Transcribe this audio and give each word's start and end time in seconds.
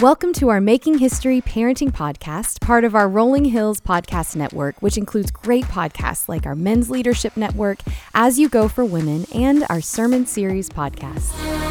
Welcome 0.00 0.32
to 0.34 0.48
our 0.50 0.60
Making 0.60 0.98
History 0.98 1.40
Parenting 1.40 1.90
Podcast, 1.90 2.60
part 2.60 2.84
of 2.84 2.94
our 2.94 3.08
Rolling 3.08 3.46
Hills 3.46 3.80
Podcast 3.80 4.36
Network, 4.36 4.80
which 4.80 4.96
includes 4.96 5.32
great 5.32 5.64
podcasts 5.64 6.28
like 6.28 6.46
our 6.46 6.54
Men's 6.54 6.88
Leadership 6.88 7.36
Network, 7.36 7.80
As 8.14 8.38
You 8.38 8.48
Go 8.48 8.68
for 8.68 8.84
Women, 8.84 9.26
and 9.34 9.64
our 9.68 9.80
Sermon 9.80 10.24
Series 10.24 10.70
podcast. 10.70 11.67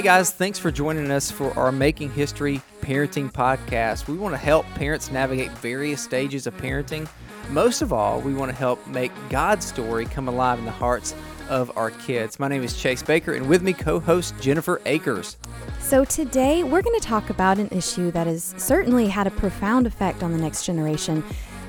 Hey 0.00 0.06
guys, 0.06 0.30
thanks 0.30 0.58
for 0.58 0.70
joining 0.70 1.10
us 1.10 1.30
for 1.30 1.52
our 1.58 1.70
Making 1.70 2.10
History 2.10 2.62
Parenting 2.80 3.30
Podcast. 3.30 4.08
We 4.08 4.16
want 4.16 4.32
to 4.32 4.38
help 4.38 4.64
parents 4.68 5.10
navigate 5.10 5.50
various 5.58 6.00
stages 6.00 6.46
of 6.46 6.56
parenting. 6.56 7.06
Most 7.50 7.82
of 7.82 7.92
all, 7.92 8.18
we 8.22 8.32
want 8.32 8.50
to 8.50 8.56
help 8.56 8.86
make 8.86 9.12
God's 9.28 9.66
story 9.66 10.06
come 10.06 10.26
alive 10.26 10.58
in 10.58 10.64
the 10.64 10.70
hearts 10.70 11.14
of 11.50 11.70
our 11.76 11.90
kids. 11.90 12.40
My 12.40 12.48
name 12.48 12.62
is 12.62 12.80
Chase 12.80 13.02
Baker, 13.02 13.34
and 13.34 13.46
with 13.46 13.60
me, 13.60 13.74
co 13.74 14.00
host 14.00 14.32
Jennifer 14.40 14.80
Akers. 14.86 15.36
So, 15.80 16.06
today 16.06 16.64
we're 16.64 16.80
going 16.80 16.98
to 16.98 17.06
talk 17.06 17.28
about 17.28 17.58
an 17.58 17.68
issue 17.68 18.10
that 18.12 18.26
has 18.26 18.54
certainly 18.56 19.06
had 19.06 19.26
a 19.26 19.30
profound 19.30 19.86
effect 19.86 20.22
on 20.22 20.32
the 20.32 20.38
next 20.38 20.64
generation 20.64 21.22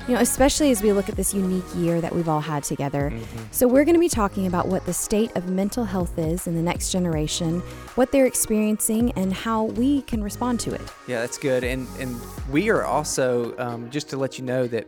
you 0.08 0.14
know, 0.14 0.20
especially 0.20 0.70
as 0.70 0.82
we 0.82 0.92
look 0.92 1.08
at 1.08 1.16
this 1.16 1.32
unique 1.32 1.64
year 1.76 2.00
that 2.00 2.14
we've 2.14 2.28
all 2.28 2.40
had 2.40 2.64
together. 2.64 3.10
Mm-hmm. 3.10 3.42
So, 3.50 3.66
we're 3.68 3.84
going 3.84 3.94
to 3.94 4.00
be 4.00 4.08
talking 4.08 4.46
about 4.46 4.68
what 4.68 4.84
the 4.86 4.92
state 4.92 5.34
of 5.36 5.48
mental 5.48 5.84
health 5.84 6.18
is 6.18 6.46
in 6.46 6.54
the 6.54 6.62
next 6.62 6.90
generation, 6.90 7.60
what 7.94 8.12
they're 8.12 8.26
experiencing, 8.26 9.12
and 9.12 9.32
how 9.32 9.64
we 9.64 10.02
can 10.02 10.22
respond 10.22 10.60
to 10.60 10.74
it. 10.74 10.82
Yeah, 11.06 11.20
that's 11.20 11.38
good. 11.38 11.64
And 11.64 11.86
and 11.98 12.16
we 12.50 12.70
are 12.70 12.84
also 12.84 13.56
um, 13.58 13.90
just 13.90 14.08
to 14.10 14.16
let 14.16 14.38
you 14.38 14.44
know 14.44 14.66
that 14.66 14.86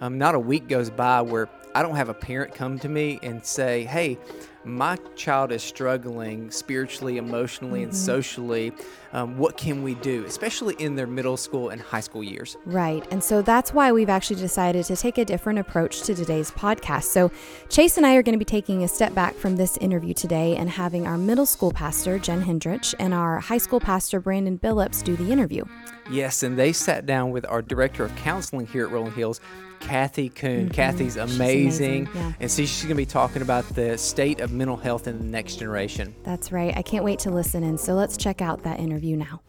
um, 0.00 0.18
not 0.18 0.34
a 0.34 0.40
week 0.40 0.68
goes 0.68 0.90
by 0.90 1.22
where 1.22 1.48
I 1.74 1.82
don't 1.82 1.96
have 1.96 2.08
a 2.08 2.14
parent 2.14 2.54
come 2.54 2.78
to 2.80 2.88
me 2.88 3.18
and 3.22 3.44
say, 3.44 3.84
"Hey." 3.84 4.18
My 4.64 4.98
child 5.16 5.52
is 5.52 5.62
struggling 5.62 6.50
spiritually, 6.50 7.16
emotionally, 7.16 7.80
mm-hmm. 7.80 7.90
and 7.90 7.96
socially. 7.96 8.72
Um, 9.12 9.38
what 9.38 9.56
can 9.56 9.82
we 9.82 9.94
do, 9.94 10.24
especially 10.24 10.74
in 10.74 10.94
their 10.94 11.06
middle 11.06 11.36
school 11.36 11.70
and 11.70 11.80
high 11.80 12.00
school 12.00 12.22
years? 12.22 12.56
Right. 12.64 13.04
And 13.10 13.24
so 13.24 13.42
that's 13.42 13.72
why 13.72 13.90
we've 13.90 14.08
actually 14.08 14.40
decided 14.40 14.84
to 14.86 14.96
take 14.96 15.18
a 15.18 15.24
different 15.24 15.58
approach 15.58 16.02
to 16.02 16.14
today's 16.14 16.50
podcast. 16.50 17.04
So, 17.04 17.30
Chase 17.68 17.96
and 17.96 18.06
I 18.06 18.14
are 18.14 18.22
going 18.22 18.34
to 18.34 18.38
be 18.38 18.44
taking 18.44 18.84
a 18.84 18.88
step 18.88 19.14
back 19.14 19.34
from 19.34 19.56
this 19.56 19.76
interview 19.78 20.14
today 20.14 20.56
and 20.56 20.70
having 20.70 21.06
our 21.06 21.18
middle 21.18 21.46
school 21.46 21.72
pastor, 21.72 22.18
Jen 22.18 22.42
Hendrich, 22.42 22.94
and 22.98 23.12
our 23.14 23.40
high 23.40 23.58
school 23.58 23.80
pastor, 23.80 24.20
Brandon 24.20 24.58
Billups, 24.58 25.02
do 25.02 25.16
the 25.16 25.32
interview. 25.32 25.64
Yes, 26.10 26.42
and 26.42 26.58
they 26.58 26.72
sat 26.72 27.06
down 27.06 27.30
with 27.30 27.46
our 27.46 27.62
director 27.62 28.04
of 28.04 28.14
counseling 28.16 28.66
here 28.66 28.86
at 28.86 28.92
Rolling 28.92 29.12
Hills, 29.12 29.40
Kathy 29.80 30.28
Kuhn. 30.28 30.66
Mm-hmm. 30.66 30.68
Kathy's 30.68 31.16
amazing, 31.16 32.06
amazing. 32.06 32.08
Yeah. 32.14 32.32
and 32.40 32.50
see, 32.50 32.66
she's 32.66 32.82
going 32.82 32.90
to 32.90 32.94
be 32.94 33.06
talking 33.06 33.42
about 33.42 33.64
the 33.74 33.98
state 33.98 34.40
of 34.40 34.52
mental 34.52 34.76
health 34.76 35.08
in 35.08 35.18
the 35.18 35.24
next 35.24 35.56
generation. 35.56 36.14
That's 36.22 36.52
right. 36.52 36.76
I 36.76 36.82
can't 36.82 37.04
wait 37.04 37.18
to 37.20 37.30
listen 37.30 37.62
in. 37.64 37.78
So 37.78 37.94
let's 37.94 38.16
check 38.16 38.40
out 38.40 38.62
that 38.62 38.78
interview 38.78 39.16
now. 39.16 39.40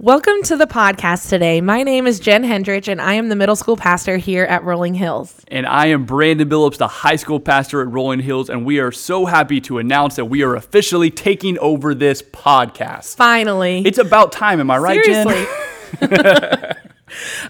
Welcome 0.00 0.44
to 0.44 0.56
the 0.56 0.68
podcast 0.68 1.28
today. 1.28 1.60
My 1.60 1.82
name 1.82 2.06
is 2.06 2.20
Jen 2.20 2.44
Hendrich, 2.44 2.86
and 2.86 3.00
I 3.00 3.14
am 3.14 3.30
the 3.30 3.34
middle 3.34 3.56
school 3.56 3.76
pastor 3.76 4.16
here 4.16 4.44
at 4.44 4.62
Rolling 4.62 4.94
Hills. 4.94 5.34
And 5.48 5.66
I 5.66 5.86
am 5.86 6.06
Brandon 6.06 6.48
Billups, 6.48 6.76
the 6.76 6.86
high 6.86 7.16
school 7.16 7.40
pastor 7.40 7.80
at 7.80 7.88
Rolling 7.88 8.20
Hills, 8.20 8.48
and 8.48 8.64
we 8.64 8.78
are 8.78 8.92
so 8.92 9.26
happy 9.26 9.60
to 9.62 9.78
announce 9.78 10.14
that 10.14 10.26
we 10.26 10.44
are 10.44 10.54
officially 10.54 11.10
taking 11.10 11.58
over 11.58 11.96
this 11.96 12.22
podcast. 12.22 13.16
Finally. 13.16 13.82
It's 13.84 13.98
about 13.98 14.30
time, 14.30 14.60
am 14.60 14.70
I 14.70 14.78
right, 14.78 15.04
Seriously. 15.04 15.46
Jen? 15.98 16.74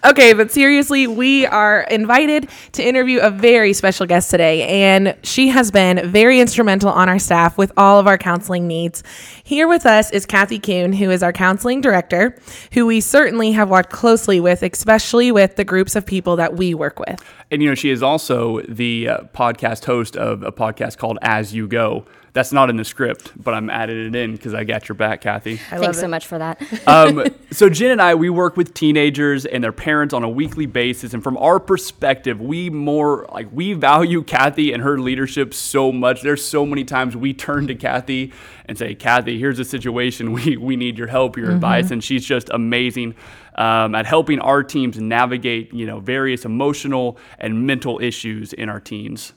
okay, 0.04 0.32
but 0.32 0.50
seriously, 0.50 1.06
we 1.06 1.46
are 1.46 1.82
invited 1.82 2.48
to 2.72 2.82
interview 2.82 3.20
a 3.20 3.30
very 3.30 3.72
special 3.72 4.06
guest 4.06 4.30
today, 4.30 4.66
and 4.66 5.16
she 5.22 5.48
has 5.48 5.70
been 5.70 6.10
very 6.10 6.40
instrumental 6.40 6.90
on 6.90 7.08
our 7.08 7.18
staff 7.18 7.58
with 7.58 7.72
all 7.76 7.98
of 7.98 8.06
our 8.06 8.18
counseling 8.18 8.66
needs. 8.66 9.02
Here 9.44 9.68
with 9.68 9.86
us 9.86 10.10
is 10.10 10.26
Kathy 10.26 10.58
Kuhn, 10.58 10.92
who 10.92 11.10
is 11.10 11.22
our 11.22 11.32
counseling 11.32 11.80
director, 11.80 12.38
who 12.72 12.86
we 12.86 13.00
certainly 13.00 13.52
have 13.52 13.70
worked 13.70 13.90
closely 13.90 14.40
with, 14.40 14.62
especially 14.62 15.32
with 15.32 15.56
the 15.56 15.64
groups 15.64 15.96
of 15.96 16.06
people 16.06 16.36
that 16.36 16.54
we 16.54 16.74
work 16.74 16.98
with. 16.98 17.22
And 17.50 17.62
you 17.62 17.68
know, 17.68 17.74
she 17.74 17.90
is 17.90 18.02
also 18.02 18.60
the 18.62 19.08
uh, 19.08 19.18
podcast 19.34 19.84
host 19.84 20.16
of 20.16 20.42
a 20.42 20.52
podcast 20.52 20.98
called 20.98 21.18
As 21.22 21.54
You 21.54 21.66
Go 21.66 22.04
that's 22.38 22.52
not 22.52 22.70
in 22.70 22.76
the 22.76 22.84
script, 22.84 23.32
but 23.42 23.52
I'm 23.52 23.68
adding 23.68 24.06
it 24.06 24.14
in 24.14 24.30
because 24.36 24.54
I 24.54 24.62
got 24.62 24.88
your 24.88 24.94
back, 24.94 25.22
Kathy. 25.22 25.54
I 25.72 25.78
Thanks 25.78 25.98
so 25.98 26.06
much 26.06 26.24
for 26.28 26.38
that. 26.38 26.62
um, 26.86 27.26
so 27.50 27.68
Jen 27.68 27.90
and 27.90 28.00
I, 28.00 28.14
we 28.14 28.30
work 28.30 28.56
with 28.56 28.74
teenagers 28.74 29.44
and 29.44 29.64
their 29.64 29.72
parents 29.72 30.14
on 30.14 30.22
a 30.22 30.28
weekly 30.28 30.66
basis, 30.66 31.14
and 31.14 31.24
from 31.24 31.36
our 31.38 31.58
perspective, 31.58 32.40
we 32.40 32.70
more 32.70 33.26
like 33.32 33.48
we 33.50 33.72
value 33.72 34.22
Kathy 34.22 34.72
and 34.72 34.84
her 34.84 35.00
leadership 35.00 35.52
so 35.52 35.90
much. 35.90 36.22
There's 36.22 36.44
so 36.44 36.64
many 36.64 36.84
times 36.84 37.16
we 37.16 37.34
turn 37.34 37.66
to 37.66 37.74
Kathy 37.74 38.32
and 38.66 38.78
say, 38.78 38.94
"Kathy, 38.94 39.36
here's 39.36 39.58
a 39.58 39.64
situation. 39.64 40.32
We 40.38 40.56
we 40.56 40.76
need 40.76 40.96
your 40.96 41.08
help, 41.08 41.36
your 41.36 41.46
mm-hmm. 41.46 41.56
advice," 41.56 41.90
and 41.90 42.04
she's 42.04 42.24
just 42.24 42.50
amazing. 42.50 43.16
Um, 43.56 43.96
at 43.96 44.06
helping 44.06 44.38
our 44.38 44.62
teams 44.62 44.96
navigate, 45.00 45.74
you 45.74 45.86
know, 45.86 45.98
various 45.98 46.44
emotional 46.44 47.18
and 47.38 47.66
mental 47.66 47.98
issues 48.00 48.52
in 48.52 48.68
our 48.68 48.78
teens. 48.78 49.32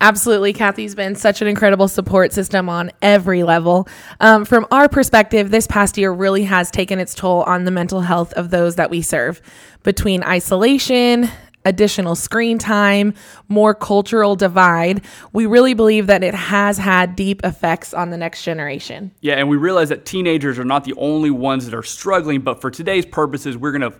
Absolutely. 0.00 0.52
Kathy's 0.52 0.94
been 0.94 1.14
such 1.14 1.40
an 1.40 1.48
incredible 1.48 1.88
support 1.88 2.32
system 2.32 2.68
on 2.68 2.90
every 3.00 3.42
level. 3.42 3.88
Um, 4.20 4.44
from 4.44 4.66
our 4.70 4.88
perspective, 4.88 5.50
this 5.50 5.66
past 5.66 5.96
year 5.96 6.12
really 6.12 6.44
has 6.44 6.70
taken 6.70 6.98
its 6.98 7.14
toll 7.14 7.42
on 7.44 7.64
the 7.64 7.70
mental 7.70 8.02
health 8.02 8.32
of 8.34 8.50
those 8.50 8.76
that 8.76 8.90
we 8.90 9.00
serve. 9.02 9.40
Between 9.82 10.22
isolation, 10.24 11.30
additional 11.64 12.14
screen 12.14 12.58
time, 12.58 13.14
more 13.48 13.74
cultural 13.74 14.36
divide, 14.36 15.02
we 15.32 15.46
really 15.46 15.74
believe 15.74 16.06
that 16.06 16.22
it 16.22 16.34
has 16.34 16.78
had 16.78 17.16
deep 17.16 17.42
effects 17.44 17.94
on 17.94 18.10
the 18.10 18.16
next 18.16 18.44
generation. 18.44 19.12
Yeah, 19.20 19.34
and 19.34 19.48
we 19.48 19.56
realize 19.56 19.88
that 19.88 20.04
teenagers 20.04 20.58
are 20.58 20.64
not 20.64 20.84
the 20.84 20.94
only 20.96 21.30
ones 21.30 21.64
that 21.64 21.74
are 21.74 21.82
struggling, 21.82 22.42
but 22.42 22.60
for 22.60 22.70
today's 22.70 23.06
purposes, 23.06 23.56
we're 23.56 23.72
going 23.72 23.92
to 23.92 23.98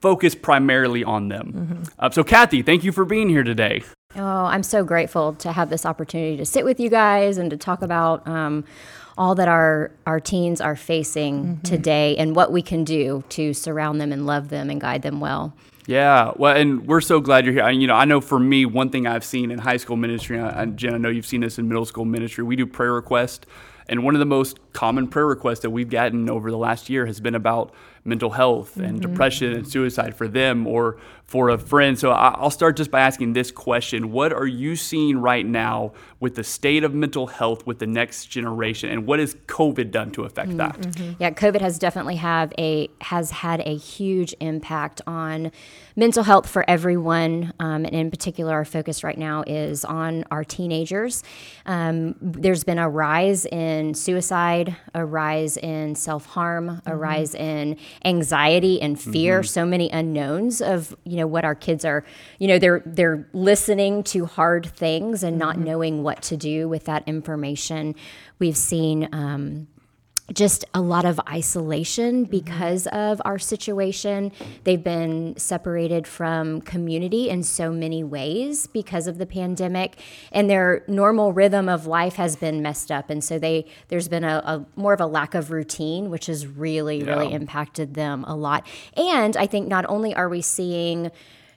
focus 0.00 0.34
primarily 0.34 1.04
on 1.04 1.28
them. 1.28 1.52
Mm-hmm. 1.52 1.82
Uh, 1.98 2.10
so, 2.10 2.24
Kathy, 2.24 2.62
thank 2.62 2.82
you 2.82 2.92
for 2.92 3.04
being 3.04 3.28
here 3.28 3.44
today. 3.44 3.82
Oh, 4.14 4.44
I'm 4.44 4.62
so 4.62 4.84
grateful 4.84 5.34
to 5.36 5.52
have 5.52 5.70
this 5.70 5.86
opportunity 5.86 6.36
to 6.36 6.44
sit 6.44 6.64
with 6.64 6.78
you 6.78 6.90
guys 6.90 7.38
and 7.38 7.50
to 7.50 7.56
talk 7.56 7.82
about 7.82 8.26
um, 8.26 8.64
all 9.16 9.34
that 9.34 9.48
our 9.48 9.90
our 10.06 10.20
teens 10.20 10.60
are 10.60 10.76
facing 10.76 11.44
mm-hmm. 11.44 11.62
today 11.62 12.16
and 12.16 12.36
what 12.36 12.52
we 12.52 12.62
can 12.62 12.84
do 12.84 13.24
to 13.30 13.54
surround 13.54 14.00
them 14.00 14.12
and 14.12 14.26
love 14.26 14.48
them 14.48 14.70
and 14.70 14.80
guide 14.80 15.02
them 15.02 15.20
well. 15.20 15.54
Yeah, 15.86 16.32
well, 16.36 16.56
and 16.56 16.86
we're 16.86 17.00
so 17.00 17.20
glad 17.20 17.44
you're 17.44 17.54
here. 17.54 17.68
you 17.70 17.88
know, 17.88 17.96
I 17.96 18.04
know 18.04 18.20
for 18.20 18.38
me, 18.38 18.64
one 18.64 18.90
thing 18.90 19.06
I've 19.06 19.24
seen 19.24 19.50
in 19.50 19.58
high 19.58 19.78
school 19.78 19.96
ministry, 19.96 20.38
and 20.38 20.76
Jen, 20.76 20.94
I 20.94 20.98
know 20.98 21.08
you've 21.08 21.26
seen 21.26 21.40
this 21.40 21.58
in 21.58 21.66
middle 21.66 21.84
school 21.84 22.04
ministry. 22.04 22.44
We 22.44 22.54
do 22.54 22.66
prayer 22.66 22.92
requests, 22.92 23.46
and 23.88 24.04
one 24.04 24.14
of 24.14 24.20
the 24.20 24.26
most 24.26 24.60
common 24.72 25.08
prayer 25.08 25.26
requests 25.26 25.60
that 25.60 25.70
we've 25.70 25.90
gotten 25.90 26.30
over 26.30 26.52
the 26.52 26.56
last 26.56 26.88
year 26.88 27.06
has 27.06 27.18
been 27.18 27.34
about 27.34 27.74
mental 28.04 28.30
health 28.30 28.76
and 28.76 29.00
mm-hmm. 29.00 29.10
depression 29.10 29.52
and 29.52 29.66
suicide 29.66 30.14
for 30.14 30.28
them 30.28 30.66
or 30.66 30.98
for 31.32 31.48
a 31.48 31.56
friend. 31.56 31.98
So 31.98 32.10
I'll 32.10 32.50
start 32.50 32.76
just 32.76 32.90
by 32.90 33.00
asking 33.00 33.32
this 33.32 33.50
question 33.50 34.12
What 34.12 34.34
are 34.34 34.46
you 34.46 34.76
seeing 34.76 35.16
right 35.16 35.46
now 35.46 35.94
with 36.20 36.34
the 36.34 36.44
state 36.44 36.84
of 36.84 36.92
mental 36.92 37.26
health 37.26 37.66
with 37.66 37.78
the 37.78 37.86
next 37.86 38.26
generation, 38.26 38.90
and 38.90 39.06
what 39.06 39.18
has 39.18 39.34
COVID 39.46 39.90
done 39.90 40.10
to 40.10 40.24
affect 40.24 40.58
that? 40.58 40.78
Mm-hmm. 40.78 41.12
Yeah, 41.22 41.30
COVID 41.30 41.62
has 41.62 41.78
definitely 41.78 42.16
have 42.16 42.52
a 42.58 42.90
has 43.00 43.30
had 43.30 43.60
a 43.66 43.74
huge 43.74 44.34
impact 44.40 45.00
on 45.06 45.50
mental 45.96 46.22
health 46.22 46.48
for 46.48 46.68
everyone, 46.68 47.54
um, 47.58 47.86
and 47.86 47.94
in 47.94 48.10
particular, 48.10 48.52
our 48.52 48.66
focus 48.66 49.02
right 49.02 49.18
now 49.18 49.42
is 49.46 49.86
on 49.86 50.24
our 50.30 50.44
teenagers. 50.44 51.22
Um, 51.64 52.14
there's 52.20 52.62
been 52.62 52.78
a 52.78 52.90
rise 52.90 53.46
in 53.46 53.94
suicide, 53.94 54.76
a 54.94 55.04
rise 55.04 55.56
in 55.56 55.94
self 55.94 56.26
harm, 56.26 56.68
a 56.68 56.72
mm-hmm. 56.72 56.98
rise 56.98 57.34
in 57.34 57.78
anxiety 58.04 58.82
and 58.82 59.00
fear, 59.00 59.40
mm-hmm. 59.40 59.46
so 59.46 59.64
many 59.64 59.90
unknowns 59.90 60.60
of 60.60 60.94
you 61.04 61.16
know 61.16 61.21
what 61.26 61.44
our 61.44 61.54
kids 61.54 61.84
are. 61.84 62.04
You 62.38 62.48
know, 62.48 62.58
they're 62.58 62.82
they're 62.84 63.28
listening 63.32 64.02
to 64.04 64.26
hard 64.26 64.66
things 64.66 65.22
and 65.22 65.38
not 65.38 65.56
mm-hmm. 65.56 65.64
knowing 65.64 66.02
what 66.02 66.22
to 66.22 66.36
do 66.36 66.68
with 66.68 66.84
that 66.84 67.06
information. 67.06 67.94
We've 68.38 68.56
seen. 68.56 69.08
Um, 69.12 69.68
just 70.32 70.64
a 70.72 70.80
lot 70.80 71.04
of 71.04 71.20
isolation 71.28 72.22
mm-hmm. 72.22 72.30
because 72.30 72.84
mm-hmm. 72.84 72.96
of 72.96 73.22
our 73.24 73.38
situation. 73.38 74.32
They've 74.64 74.82
been 74.82 75.36
separated 75.36 76.06
from 76.06 76.60
community 76.62 77.28
in 77.28 77.42
so 77.42 77.72
many 77.72 78.04
ways 78.04 78.66
because 78.66 79.06
of 79.06 79.18
the 79.18 79.26
pandemic, 79.26 79.98
and 80.30 80.48
their 80.48 80.84
normal 80.86 81.32
rhythm 81.32 81.68
of 81.68 81.86
life 81.86 82.14
has 82.14 82.36
been 82.36 82.62
messed 82.62 82.90
up. 82.90 83.10
And 83.10 83.22
so 83.22 83.38
they 83.38 83.66
there's 83.88 84.08
been 84.08 84.24
a, 84.24 84.42
a 84.44 84.66
more 84.76 84.92
of 84.92 85.00
a 85.00 85.06
lack 85.06 85.34
of 85.34 85.50
routine, 85.50 86.10
which 86.10 86.26
has 86.26 86.46
really 86.46 87.02
yeah. 87.02 87.10
really 87.10 87.32
impacted 87.32 87.94
them 87.94 88.24
a 88.24 88.36
lot. 88.36 88.66
And 88.96 89.36
I 89.36 89.46
think 89.46 89.68
not 89.68 89.84
only 89.88 90.14
are 90.14 90.28
we 90.28 90.42
seeing 90.42 91.10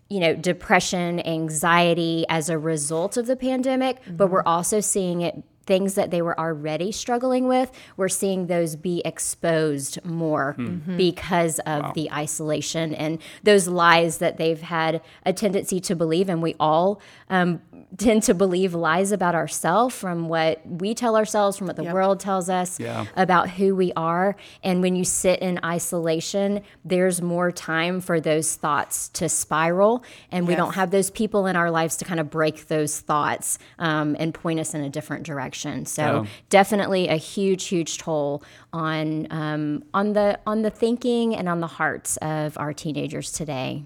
you 0.07 0.19
know, 0.19 0.35
depression, 0.35 1.25
anxiety 1.25 2.25
as 2.29 2.47
a 2.47 2.59
result 2.59 3.17
of 3.17 3.25
the 3.25 3.35
pandemic, 3.35 3.99
mm-hmm. 4.01 4.15
but 4.15 4.29
we're 4.29 4.43
also 4.43 4.79
seeing 4.79 5.21
it 5.21 5.43
things 5.65 5.95
that 5.95 6.11
they 6.11 6.21
were 6.21 6.39
already 6.39 6.91
struggling 6.91 7.47
with, 7.47 7.71
we're 7.97 8.09
seeing 8.09 8.47
those 8.47 8.75
be 8.75 9.01
exposed 9.03 10.03
more 10.05 10.53
because 10.97 11.59
of 11.59 11.93
the 11.93 12.11
isolation 12.11 12.93
and 12.93 13.19
those 13.43 13.67
lies 13.67 14.19
that 14.19 14.37
they've 14.37 14.61
had 14.61 15.01
a 15.25 15.33
tendency 15.33 15.79
to 15.79 15.95
believe. 15.95 16.29
And 16.29 16.41
we 16.41 16.55
all 16.59 17.01
um, 17.29 17.61
tend 17.97 18.23
to 18.23 18.33
believe 18.33 18.73
lies 18.73 19.11
about 19.13 19.35
ourselves 19.35 19.95
from 19.95 20.27
what 20.27 20.59
we 20.67 20.93
tell 20.93 21.15
ourselves, 21.15 21.55
from 21.57 21.67
what 21.67 21.77
the 21.77 21.83
world 21.83 22.19
tells 22.19 22.49
us 22.49 22.77
Yeah. 22.79 23.05
about 23.15 23.49
who 23.51 23.73
we 23.73 23.93
are. 23.95 24.35
And 24.63 24.81
when 24.81 24.95
you 24.97 25.05
sit 25.05 25.39
in 25.39 25.59
isolation, 25.63 26.61
there's 26.83 27.21
more 27.21 27.51
time 27.51 28.01
for 28.01 28.19
those 28.19 28.55
thoughts 28.55 29.07
to 29.09 29.29
spiral. 29.29 30.03
And 30.31 30.45
we 30.45 30.55
don't 30.55 30.73
have 30.75 30.91
those 30.91 31.09
people 31.09 31.45
in 31.47 31.55
our 31.55 31.71
lives 31.71 31.95
to 31.97 32.05
kind 32.05 32.19
of 32.19 32.29
break 32.29 32.67
those 32.67 32.99
thoughts 32.99 33.59
um, 33.79 34.15
and 34.19 34.33
point 34.33 34.59
us 34.59 34.73
in 34.73 34.81
a 34.81 34.89
different 34.89 35.23
direction. 35.25 35.85
So 35.85 36.01
Yeah. 36.23 36.25
definitely 36.49 37.07
a 37.07 37.15
huge, 37.15 37.65
huge 37.67 37.97
toll 37.97 38.43
on 38.73 39.27
um, 39.31 39.83
on 39.93 40.13
the 40.13 40.37
on 40.45 40.63
the 40.63 40.69
thinking 40.69 41.33
and 41.35 41.47
on 41.47 41.61
the 41.61 41.67
hearts 41.67 42.17
of 42.17 42.57
our 42.57 42.73
teenagers 42.73 43.31
today. 43.31 43.85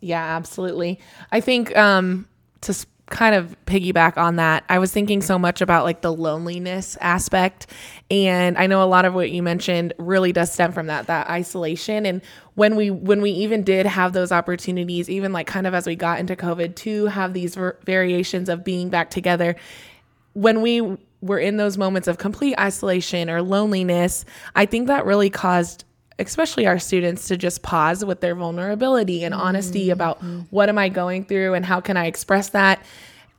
Yeah, 0.00 0.22
absolutely. 0.36 1.00
I 1.32 1.40
think 1.40 1.76
um, 1.76 2.28
to 2.62 2.72
s- 2.72 2.86
kind 3.10 3.36
of 3.36 3.56
piggyback 3.66 4.16
on 4.16 4.36
that, 4.36 4.64
I 4.68 4.78
was 4.78 4.92
thinking 4.92 5.22
so 5.22 5.38
much 5.38 5.60
about 5.60 5.84
like 5.84 6.00
the 6.00 6.12
loneliness 6.12 6.96
aspect, 7.00 7.68
and 8.10 8.58
I 8.58 8.66
know 8.66 8.82
a 8.82 8.86
lot 8.86 9.04
of 9.04 9.14
what 9.14 9.30
you 9.30 9.42
mentioned 9.42 9.92
really 9.98 10.32
does 10.32 10.52
stem 10.52 10.72
from 10.72 10.88
that 10.88 11.06
that 11.06 11.28
isolation. 11.28 12.04
And 12.04 12.20
when 12.54 12.74
we 12.74 12.90
when 12.90 13.22
we 13.22 13.30
even 13.30 13.62
did 13.62 13.86
have 13.86 14.12
those 14.12 14.32
opportunities, 14.32 15.08
even 15.08 15.32
like 15.32 15.46
kind 15.46 15.66
of 15.66 15.74
as 15.74 15.86
we 15.86 15.94
got 15.94 16.18
into 16.18 16.34
COVID, 16.34 16.74
to 16.76 17.06
have 17.06 17.32
these 17.32 17.54
ver- 17.54 17.78
variations 17.84 18.48
of 18.48 18.64
being 18.64 18.88
back 18.88 19.10
together, 19.10 19.54
when 20.32 20.60
we 20.60 20.96
were 21.20 21.38
in 21.38 21.56
those 21.56 21.78
moments 21.78 22.08
of 22.08 22.18
complete 22.18 22.54
isolation 22.58 23.30
or 23.30 23.40
loneliness, 23.40 24.24
I 24.54 24.66
think 24.66 24.88
that 24.88 25.06
really 25.06 25.30
caused 25.30 25.84
especially 26.18 26.66
our 26.66 26.78
students 26.78 27.28
to 27.28 27.36
just 27.36 27.62
pause 27.62 28.04
with 28.04 28.20
their 28.20 28.34
vulnerability 28.34 29.24
and 29.24 29.34
honesty 29.34 29.84
mm-hmm. 29.84 29.92
about 29.92 30.22
what 30.50 30.68
am 30.68 30.78
I 30.78 30.88
going 30.88 31.24
through 31.24 31.54
and 31.54 31.64
how 31.64 31.80
can 31.80 31.96
I 31.96 32.06
express 32.06 32.50
that? 32.50 32.82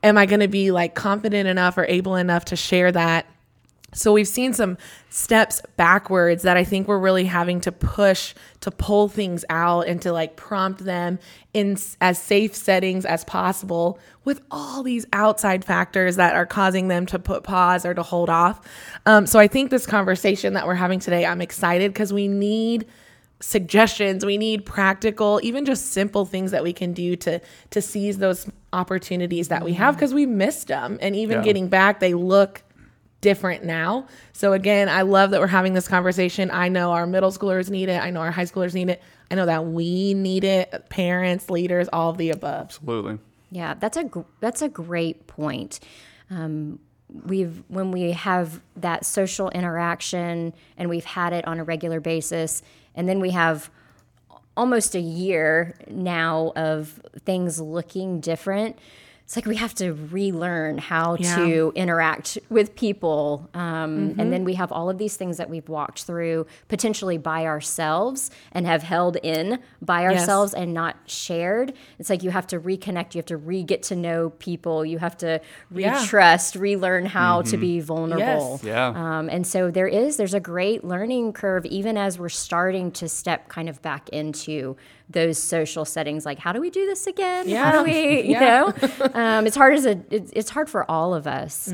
Am 0.02 0.16
I 0.16 0.26
going 0.26 0.40
to 0.40 0.48
be 0.48 0.70
like 0.70 0.94
confident 0.94 1.48
enough 1.48 1.76
or 1.76 1.84
able 1.86 2.14
enough 2.14 2.46
to 2.46 2.56
share 2.56 2.92
that? 2.92 3.26
So 3.94 4.12
we've 4.12 4.28
seen 4.28 4.52
some 4.52 4.76
steps 5.08 5.62
backwards 5.78 6.42
that 6.42 6.58
I 6.58 6.64
think 6.64 6.86
we're 6.88 6.98
really 6.98 7.24
having 7.24 7.60
to 7.62 7.72
push 7.72 8.34
to 8.60 8.70
pull 8.70 9.08
things 9.08 9.46
out 9.48 9.86
and 9.88 10.00
to 10.02 10.12
like 10.12 10.36
prompt 10.36 10.84
them 10.84 11.18
in 11.54 11.78
as 12.00 12.18
safe 12.18 12.54
settings 12.54 13.06
as 13.06 13.24
possible 13.24 13.98
with 14.24 14.42
all 14.50 14.82
these 14.82 15.06
outside 15.14 15.64
factors 15.64 16.16
that 16.16 16.34
are 16.34 16.44
causing 16.44 16.88
them 16.88 17.06
to 17.06 17.18
put 17.18 17.44
pause 17.44 17.86
or 17.86 17.94
to 17.94 18.02
hold 18.02 18.28
off. 18.28 18.60
Um, 19.06 19.26
so 19.26 19.38
I 19.38 19.46
think 19.48 19.70
this 19.70 19.86
conversation 19.86 20.52
that 20.52 20.66
we're 20.66 20.74
having 20.74 21.00
today, 21.00 21.24
I'm 21.24 21.40
excited 21.40 21.92
because 21.92 22.12
we 22.12 22.28
need 22.28 22.86
suggestions 23.40 24.26
we 24.26 24.36
need 24.36 24.66
practical 24.66 25.38
even 25.44 25.64
just 25.64 25.92
simple 25.92 26.24
things 26.24 26.50
that 26.50 26.64
we 26.64 26.72
can 26.72 26.92
do 26.92 27.14
to 27.14 27.40
to 27.70 27.80
seize 27.80 28.18
those 28.18 28.48
opportunities 28.72 29.46
that 29.46 29.64
we 29.64 29.74
have 29.74 29.94
because 29.94 30.12
we 30.12 30.26
missed 30.26 30.66
them 30.66 30.98
and 31.00 31.14
even 31.14 31.36
Yeah. 31.38 31.44
getting 31.44 31.68
back 31.68 32.00
they 32.00 32.14
look 32.14 32.64
different 33.20 33.64
now. 33.64 34.06
So 34.32 34.52
again, 34.52 34.88
I 34.88 35.02
love 35.02 35.30
that 35.30 35.40
we're 35.40 35.46
having 35.46 35.74
this 35.74 35.88
conversation. 35.88 36.50
I 36.50 36.68
know 36.68 36.92
our 36.92 37.06
middle 37.06 37.30
schoolers 37.30 37.70
need 37.70 37.88
it. 37.88 38.00
I 38.02 38.10
know 38.10 38.20
our 38.20 38.30
high 38.30 38.44
schoolers 38.44 38.74
need 38.74 38.90
it. 38.90 39.02
I 39.30 39.34
know 39.34 39.46
that 39.46 39.66
we 39.66 40.14
need 40.14 40.44
it. 40.44 40.88
Parents, 40.88 41.50
leaders, 41.50 41.88
all 41.92 42.10
of 42.10 42.18
the 42.18 42.30
above. 42.30 42.66
Absolutely. 42.66 43.18
Yeah, 43.50 43.74
that's 43.74 43.96
a 43.96 44.04
gr- 44.04 44.20
that's 44.40 44.62
a 44.62 44.68
great 44.68 45.26
point. 45.26 45.80
Um, 46.30 46.78
we've 47.24 47.62
when 47.68 47.90
we 47.90 48.12
have 48.12 48.60
that 48.76 49.06
social 49.06 49.48
interaction 49.50 50.52
and 50.76 50.88
we've 50.88 51.04
had 51.04 51.32
it 51.32 51.46
on 51.46 51.58
a 51.58 51.64
regular 51.64 52.00
basis, 52.00 52.62
and 52.94 53.08
then 53.08 53.20
we 53.20 53.30
have 53.30 53.70
almost 54.56 54.94
a 54.94 55.00
year 55.00 55.74
now 55.88 56.52
of 56.56 57.00
things 57.24 57.60
looking 57.60 58.20
different. 58.20 58.78
It's 59.28 59.36
like 59.36 59.44
we 59.44 59.56
have 59.56 59.74
to 59.74 59.92
relearn 59.92 60.78
how 60.78 61.18
Yeah. 61.20 61.36
to 61.36 61.72
interact 61.74 62.38
with 62.48 62.74
people. 62.74 63.50
Um, 63.52 64.14
And 64.18 64.32
then 64.32 64.42
we 64.42 64.54
have 64.54 64.72
all 64.72 64.88
of 64.88 64.96
these 64.96 65.18
things 65.18 65.36
that 65.36 65.50
we've 65.50 65.68
walked 65.68 66.04
through 66.04 66.46
potentially 66.68 67.18
by 67.18 67.44
ourselves 67.44 68.30
and 68.52 68.66
have 68.66 68.82
held 68.82 69.16
in 69.16 69.58
by 69.82 70.00
Yes. 70.04 70.20
ourselves 70.20 70.54
and 70.54 70.72
not 70.72 70.96
shared. 71.04 71.74
It's 71.98 72.08
like 72.08 72.22
you 72.22 72.30
have 72.30 72.46
to 72.46 72.58
reconnect, 72.58 73.14
you 73.14 73.18
have 73.18 73.26
to 73.26 73.36
re 73.36 73.62
get 73.62 73.82
to 73.84 73.96
know 73.96 74.30
people, 74.38 74.82
you 74.86 74.98
have 74.98 75.18
to 75.18 75.42
Yeah. 75.70 76.00
re-trust, 76.00 76.56
relearn 76.56 77.04
how 77.04 77.42
to 77.42 77.58
be 77.58 77.80
vulnerable. 77.80 78.60
Yes. 78.62 78.64
Yeah. 78.64 78.88
Um, 79.18 79.28
and 79.28 79.46
so 79.46 79.70
there 79.70 79.88
is 79.88 80.16
there's 80.16 80.32
a 80.32 80.40
great 80.40 80.84
learning 80.84 81.34
curve 81.34 81.66
even 81.66 81.98
as 81.98 82.18
we're 82.18 82.30
starting 82.30 82.90
to 82.92 83.06
step 83.10 83.50
kind 83.50 83.68
of 83.68 83.82
back 83.82 84.08
into 84.08 84.74
those 85.10 85.38
social 85.38 85.84
settings 85.84 86.26
like 86.26 86.38
how 86.38 86.52
do 86.52 86.60
we 86.60 86.70
do 86.70 86.84
this 86.86 87.06
again 87.06 87.48
Yeah. 87.48 87.70
how 87.70 87.78
do 87.78 87.84
we 87.84 88.20
you 88.22 88.32
Yeah. 88.32 88.40
know 88.40 88.74
um, 89.14 89.46
it's 89.46 89.56
hard 89.56 89.74
as 89.74 89.86
a 89.86 90.00
it's, 90.10 90.30
it's 90.34 90.50
hard 90.50 90.68
for 90.68 90.88
all 90.90 91.14
of 91.14 91.26
us 91.26 91.72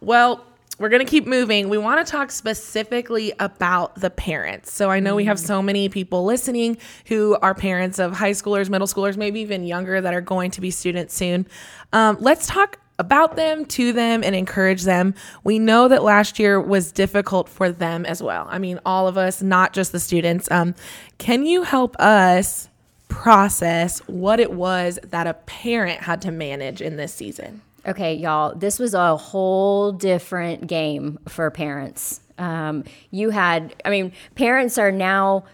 Well, 0.00 0.44
we're 0.78 0.90
going 0.90 1.04
to 1.04 1.10
keep 1.10 1.26
moving. 1.26 1.70
We 1.70 1.78
want 1.78 2.06
to 2.06 2.10
talk 2.10 2.30
specifically 2.30 3.32
about 3.40 3.96
the 4.00 4.10
parents. 4.10 4.72
So 4.72 4.90
I 4.90 5.00
know 5.00 5.16
we 5.16 5.24
have 5.24 5.38
so 5.40 5.60
many 5.62 5.88
people 5.88 6.24
listening 6.24 6.76
who 7.06 7.36
are 7.42 7.54
parents 7.54 7.98
of 7.98 8.12
high 8.12 8.30
schoolers, 8.32 8.68
middle 8.68 8.86
schoolers, 8.86 9.16
maybe 9.16 9.40
even 9.40 9.64
younger 9.64 10.00
that 10.00 10.14
are 10.14 10.20
going 10.20 10.50
to 10.52 10.60
be 10.60 10.70
students 10.70 11.14
soon. 11.14 11.46
Um, 11.92 12.16
let's 12.20 12.46
talk 12.46 12.78
about 12.98 13.36
them, 13.36 13.64
to 13.66 13.92
them, 13.92 14.22
and 14.24 14.34
encourage 14.34 14.82
them. 14.82 15.14
We 15.44 15.58
know 15.58 15.88
that 15.88 16.02
last 16.02 16.38
year 16.38 16.60
was 16.60 16.90
difficult 16.90 17.48
for 17.48 17.70
them 17.70 18.04
as 18.04 18.22
well. 18.22 18.46
I 18.50 18.58
mean, 18.58 18.80
all 18.84 19.06
of 19.06 19.16
us, 19.16 19.40
not 19.42 19.72
just 19.72 19.92
the 19.92 20.00
students. 20.00 20.50
Um, 20.50 20.74
can 21.18 21.46
you 21.46 21.62
help 21.62 21.96
us 22.00 22.68
process 23.08 24.00
what 24.00 24.40
it 24.40 24.52
was 24.52 24.98
that 25.04 25.26
a 25.26 25.34
parent 25.34 26.02
had 26.02 26.20
to 26.22 26.30
manage 26.30 26.80
in 26.80 26.96
this 26.96 27.14
season? 27.14 27.62
Okay, 27.86 28.14
y'all, 28.14 28.54
this 28.54 28.78
was 28.78 28.94
a 28.94 29.16
whole 29.16 29.92
different 29.92 30.66
game 30.66 31.18
for 31.28 31.50
parents. 31.50 32.20
Um, 32.36 32.84
you 33.10 33.30
had, 33.30 33.74
I 33.84 33.90
mean, 33.90 34.12
parents 34.34 34.76
are 34.76 34.92
now 34.92 35.44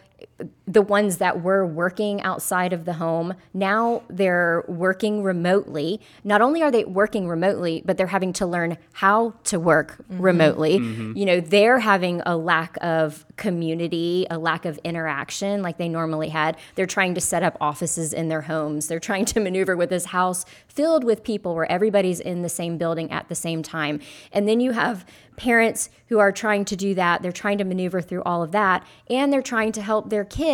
the 0.66 0.80
ones 0.80 1.18
that 1.18 1.42
were 1.42 1.66
working 1.66 2.22
outside 2.22 2.72
of 2.72 2.86
the 2.86 2.94
home. 2.94 3.34
Now 3.52 4.02
they're 4.08 4.64
working 4.66 5.22
remotely. 5.22 6.00
Not 6.22 6.40
only 6.40 6.62
are 6.62 6.70
they 6.70 6.84
working 6.84 7.28
remotely, 7.28 7.82
but 7.84 7.98
they're 7.98 8.06
having 8.06 8.32
to 8.34 8.46
learn 8.46 8.78
how 8.94 9.34
to 9.44 9.60
work 9.60 9.98
mm-hmm. 9.98 10.22
remotely. 10.22 10.78
Mm-hmm. 10.78 11.18
You 11.18 11.26
know, 11.26 11.40
they're 11.40 11.80
having 11.80 12.22
a 12.24 12.36
lack 12.36 12.78
of 12.80 13.26
community, 13.36 14.26
a 14.30 14.38
lack 14.38 14.64
of 14.64 14.78
interaction 14.84 15.60
like 15.60 15.76
they 15.76 15.88
normally 15.88 16.30
had. 16.30 16.56
They're 16.76 16.86
trying 16.86 17.14
to 17.14 17.20
set 17.20 17.42
up 17.42 17.58
offices 17.60 18.14
in 18.14 18.28
their 18.28 18.42
homes. 18.42 18.86
They're 18.86 19.00
trying 19.00 19.26
to 19.26 19.40
maneuver 19.44 19.76
with 19.76 19.90
this 19.90 20.06
house 20.06 20.46
filled 20.66 21.04
with 21.04 21.22
people 21.22 21.54
where 21.54 21.70
everybody's 21.70 22.20
in 22.20 22.40
the 22.40 22.48
same 22.48 22.78
building 22.78 23.10
at 23.10 23.28
the 23.28 23.34
same 23.34 23.62
time. 23.62 24.00
And 24.32 24.48
then 24.48 24.60
you 24.60 24.72
have 24.72 25.04
parents 25.36 25.90
who 26.08 26.18
are 26.18 26.32
trying 26.32 26.64
to 26.64 26.76
do 26.76 26.94
that. 26.94 27.22
They're 27.22 27.32
trying 27.32 27.58
to 27.58 27.64
maneuver 27.64 28.00
through 28.00 28.22
all 28.22 28.42
of 28.42 28.52
that. 28.52 28.86
And 29.10 29.32
they're 29.32 29.42
trying 29.42 29.72
to 29.72 29.82
help 29.82 30.10
their 30.10 30.24
kids 30.24 30.53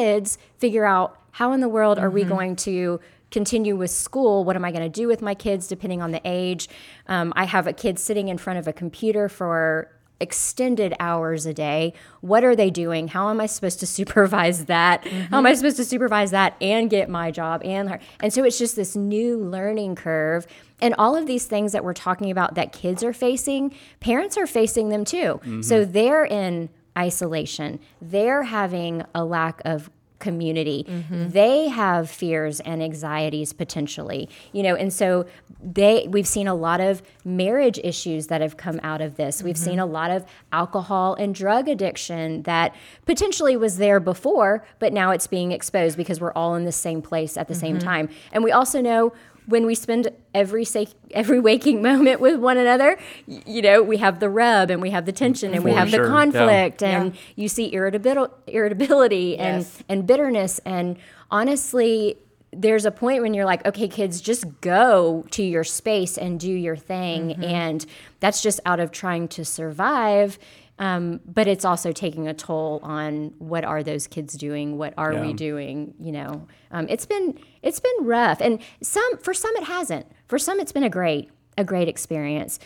figure 0.58 0.84
out 0.84 1.16
how 1.32 1.52
in 1.52 1.60
the 1.60 1.68
world 1.68 1.98
are 1.98 2.10
we 2.10 2.22
mm-hmm. 2.22 2.30
going 2.30 2.56
to 2.56 3.00
continue 3.30 3.76
with 3.76 3.90
school? 3.90 4.44
What 4.44 4.56
am 4.56 4.64
I 4.64 4.72
going 4.72 4.82
to 4.82 4.88
do 4.88 5.06
with 5.06 5.22
my 5.22 5.34
kids 5.34 5.68
depending 5.68 6.02
on 6.02 6.10
the 6.10 6.20
age? 6.24 6.68
Um, 7.06 7.32
I 7.36 7.44
have 7.44 7.66
a 7.66 7.72
kid 7.72 7.98
sitting 7.98 8.28
in 8.28 8.38
front 8.38 8.58
of 8.58 8.66
a 8.66 8.72
computer 8.72 9.28
for 9.28 9.90
extended 10.20 10.94
hours 11.00 11.46
a 11.46 11.54
day. 11.54 11.94
What 12.20 12.44
are 12.44 12.54
they 12.54 12.68
doing? 12.68 13.08
How 13.08 13.30
am 13.30 13.40
I 13.40 13.46
supposed 13.46 13.80
to 13.80 13.86
supervise 13.98 14.66
that? 14.66 15.06
How 15.06 15.38
am 15.38 15.46
I 15.46 15.50
mm-hmm. 15.50 15.56
supposed 15.56 15.76
to 15.78 15.84
supervise 15.84 16.30
that 16.32 16.56
and 16.60 16.90
get 16.90 17.08
my 17.08 17.30
job 17.30 17.62
and 17.64 17.88
her? 17.88 18.00
And 18.20 18.32
so 18.32 18.44
it's 18.44 18.58
just 18.58 18.76
this 18.76 18.94
new 18.94 19.38
learning 19.38 19.94
curve. 19.94 20.46
And 20.82 20.94
all 20.98 21.16
of 21.16 21.26
these 21.26 21.46
things 21.46 21.72
that 21.72 21.84
we're 21.84 21.94
talking 21.94 22.30
about 22.30 22.54
that 22.54 22.72
kids 22.72 23.02
are 23.02 23.12
facing, 23.12 23.74
parents 24.00 24.36
are 24.36 24.46
facing 24.46 24.88
them 24.88 25.04
too. 25.04 25.40
So 25.62 25.82
mm-hmm. 25.82 25.92
they're 25.92 26.24
in 26.24 26.70
isolation. 26.96 27.80
They're 28.00 28.44
having 28.44 29.04
a 29.14 29.24
lack 29.24 29.60
of 29.64 29.90
community. 30.20 30.86
Mm-hmm. 30.88 31.30
They 31.30 31.68
have 31.68 32.08
fears 32.08 32.60
and 32.60 32.80
anxieties 32.82 33.52
potentially. 33.52 34.28
You 34.52 34.62
know, 34.62 34.76
and 34.76 34.92
so 34.92 35.26
they 35.60 36.06
we've 36.08 36.28
seen 36.28 36.46
a 36.46 36.54
lot 36.54 36.80
of 36.80 37.02
marriage 37.24 37.80
issues 37.82 38.28
that 38.28 38.40
have 38.40 38.56
come 38.56 38.78
out 38.82 39.00
of 39.00 39.16
this. 39.16 39.42
We've 39.42 39.56
seen 39.56 39.74
mm-hmm. 39.74 39.80
a 39.80 39.86
lot 39.86 40.10
of 40.10 40.24
alcohol 40.52 41.14
and 41.14 41.34
drug 41.34 41.68
addiction 41.68 42.42
that 42.42 42.74
potentially 43.06 43.56
was 43.56 43.78
there 43.78 43.98
before, 43.98 44.64
but 44.78 44.92
now 44.92 45.10
it's 45.10 45.26
being 45.26 45.50
exposed 45.50 45.96
because 45.96 46.20
we're 46.20 46.32
all 46.34 46.54
in 46.54 46.64
the 46.64 46.72
same 46.72 47.02
place 47.02 47.36
at 47.36 47.48
the 47.48 47.54
same 47.54 47.78
mm-hmm. 47.78 47.88
time. 47.88 48.08
And 48.32 48.44
we 48.44 48.52
also 48.52 48.80
know 48.80 49.12
when 49.50 49.66
we 49.66 49.74
spend 49.74 50.08
every 50.34 50.64
sa- 50.64 50.84
every 51.10 51.38
waking 51.50 51.82
moment 51.82 52.20
with 52.20 52.38
one 52.40 52.56
another, 52.56 52.96
y- 53.26 53.42
you 53.46 53.62
know, 53.62 53.82
we 53.82 53.98
have 53.98 54.18
the 54.20 54.30
rub 54.30 54.70
and 54.70 54.80
we 54.80 54.90
have 54.90 55.04
the 55.06 55.12
tension 55.12 55.52
and 55.54 55.62
we 55.64 55.72
have 55.72 55.90
sure, 55.90 56.04
the 56.04 56.08
yeah. 56.08 56.14
conflict 56.16 56.82
and 56.82 57.14
you 57.36 57.48
see 57.48 57.70
irritabil- 57.72 58.30
irritability 58.46 59.36
and 59.38 59.62
Yes. 59.62 59.82
and 59.88 60.06
bitterness 60.06 60.60
and 60.64 60.96
honestly 61.30 62.16
there's 62.52 62.84
a 62.84 62.90
point 62.90 63.22
when 63.22 63.32
you're 63.32 63.44
like, 63.44 63.64
okay, 63.64 63.86
kids, 63.86 64.20
just 64.20 64.44
go 64.60 65.24
to 65.30 65.40
your 65.40 65.62
space 65.62 66.18
and 66.18 66.40
do 66.40 66.50
your 66.50 66.74
thing. 66.74 67.28
Mm-hmm. 67.28 67.44
And 67.44 67.86
that's 68.18 68.42
just 68.42 68.58
out 68.66 68.80
of 68.80 68.90
trying 68.90 69.28
to 69.28 69.44
survive. 69.44 70.36
Um, 70.80 71.20
but 71.26 71.46
it's 71.46 71.64
also 71.66 71.92
taking 71.92 72.26
a 72.26 72.32
toll 72.34 72.80
on 72.82 73.34
what 73.38 73.64
are 73.64 73.82
those 73.82 74.06
kids 74.06 74.32
doing? 74.34 74.78
What 74.78 74.94
are 74.96 75.12
Yeah. 75.12 75.20
we 75.26 75.32
doing? 75.34 75.94
You 76.00 76.12
know, 76.12 76.48
um, 76.72 76.86
it's 76.88 77.04
been 77.06 77.38
it's 77.62 77.78
been 77.78 77.92
rough, 78.06 78.40
and 78.40 78.58
some 78.82 79.18
for 79.18 79.34
some 79.34 79.54
it 79.56 79.64
hasn't. 79.64 80.06
For 80.26 80.38
some, 80.38 80.58
it's 80.58 80.72
been 80.72 80.82
a 80.84 80.88
great 80.90 81.30
a 81.58 81.64
great 81.64 81.86
experience, 81.86 82.58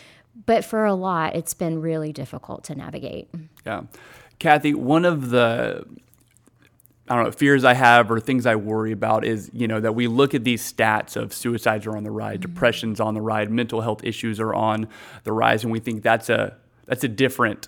but 0.45 0.63
for 0.63 0.85
a 0.85 0.93
lot, 0.93 1.35
it's 1.35 1.53
been 1.53 1.81
really 1.81 2.13
difficult 2.13 2.63
to 2.65 2.75
navigate. 2.75 3.27
Yeah. 3.65 3.81
Kathy, 4.39 4.73
one 4.73 5.03
of 5.05 5.29
the 5.29 5.85
I 7.09 7.15
don't 7.15 7.25
know, 7.25 7.31
fears 7.31 7.63
I 7.65 7.73
have 7.75 8.09
or 8.09 8.19
things 8.19 8.45
I 8.47 8.55
worry 8.55 8.91
about 8.91 9.25
is, 9.25 9.51
you 9.53 9.67
know, 9.67 9.79
that 9.79 9.93
we 9.93 10.07
look 10.07 10.33
at 10.33 10.43
these 10.43 10.63
stats 10.73 11.15
of 11.15 11.33
suicides 11.33 11.85
are 11.85 11.95
on 11.95 12.03
the 12.03 12.09
rise, 12.11 12.39
depression's 12.39 12.99
on 12.99 13.13
the 13.13 13.21
rise, 13.21 13.47
mental 13.49 13.81
health 13.81 14.03
issues 14.03 14.39
are 14.39 14.55
on 14.55 14.87
the 15.23 15.31
rise, 15.33 15.63
and 15.63 15.71
we 15.71 15.79
think 15.79 16.01
that's 16.01 16.29
a 16.29 16.55
that's 16.87 17.03
a 17.03 17.07
different 17.09 17.67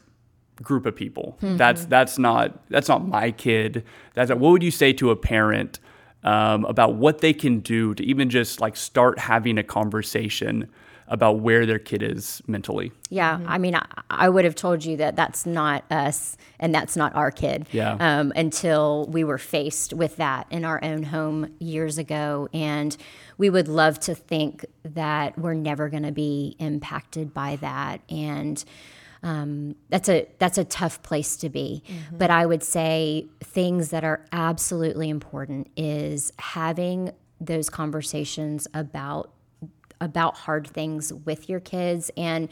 group 0.64 0.86
of 0.86 0.96
people. 0.96 1.38
That's 1.42 1.86
that's 1.86 2.18
not 2.18 2.68
that's 2.70 2.88
not 2.88 3.08
my 3.08 3.32
kid. 3.32 3.84
That's 4.14 4.30
what 4.30 4.40
would 4.40 4.64
you 4.64 4.72
say 4.72 4.94
to 4.94 5.12
a 5.12 5.16
parent 5.16 5.80
um, 6.24 6.66
about 6.66 6.96
what 6.96 7.20
they 7.20 7.34
can 7.34 7.60
do 7.60 7.94
to 7.96 8.04
even 8.04 8.30
just 8.30 8.60
like 8.60 8.76
start 8.76 9.20
having 9.20 9.58
a 9.58 9.64
conversation 9.64 10.70
about 11.10 11.40
where 11.40 11.66
their 11.66 11.80
kid 11.80 12.04
is 12.04 12.42
mentally? 12.48 12.92
Yeah, 13.10 13.40
I 13.46 13.58
mean, 13.58 13.76
I, 13.76 13.86
I 14.10 14.30
would 14.30 14.44
have 14.44 14.56
told 14.56 14.84
you 14.84 14.98
that 14.98 15.16
that's 15.16 15.46
not 15.46 15.84
us 15.90 16.36
and 16.60 16.76
that's 16.76 16.98
not 16.98 17.16
our 17.16 17.32
kid. 17.32 17.68
Yeah. 17.72 17.96
Um, 18.00 18.34
until 18.36 19.06
we 19.08 19.24
were 19.24 19.38
faced 19.38 19.94
with 19.94 20.18
that 20.18 20.48
in 20.50 20.66
our 20.66 20.84
own 20.84 21.04
home 21.04 21.54
years 21.60 21.98
ago, 21.98 22.50
and 22.54 22.96
we 23.38 23.50
would 23.50 23.68
love 23.68 24.00
to 24.02 24.16
think 24.16 24.66
that 24.84 25.38
we're 25.38 25.54
never 25.54 25.88
going 25.88 26.04
to 26.04 26.12
be 26.12 26.56
impacted 26.60 27.34
by 27.34 27.56
that, 27.58 28.02
and 28.10 28.64
um, 29.28 29.76
that's 29.90 30.08
a 30.08 30.26
that's 30.40 30.58
a 30.58 30.64
tough 30.64 31.04
place 31.04 31.36
to 31.38 31.50
be. 31.50 31.84
But 32.14 32.32
I 32.32 32.46
would 32.46 32.64
say 32.64 33.28
things 33.44 33.90
that 33.90 34.06
are 34.06 34.26
absolutely 34.32 35.10
important 35.10 35.70
is 35.76 36.32
having 36.40 37.12
those 37.42 37.70
conversations 37.70 38.70
about 38.74 39.30
about 40.02 40.36
hard 40.38 40.68
things 40.68 41.12
with 41.14 41.50
your 41.50 41.60
kids. 41.60 42.12
And 42.18 42.50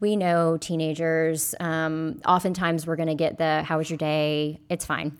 we 0.00 0.16
know 0.16 0.56
teenagers 0.56 1.54
um, 1.60 2.20
oftentimes 2.26 2.88
we're 2.88 2.96
going 2.96 3.08
to 3.08 3.14
get 3.14 3.38
the 3.38 3.62
how 3.62 3.78
was 3.78 3.88
your 3.88 3.98
day? 3.98 4.60
It's 4.68 4.84
fine. 4.84 5.16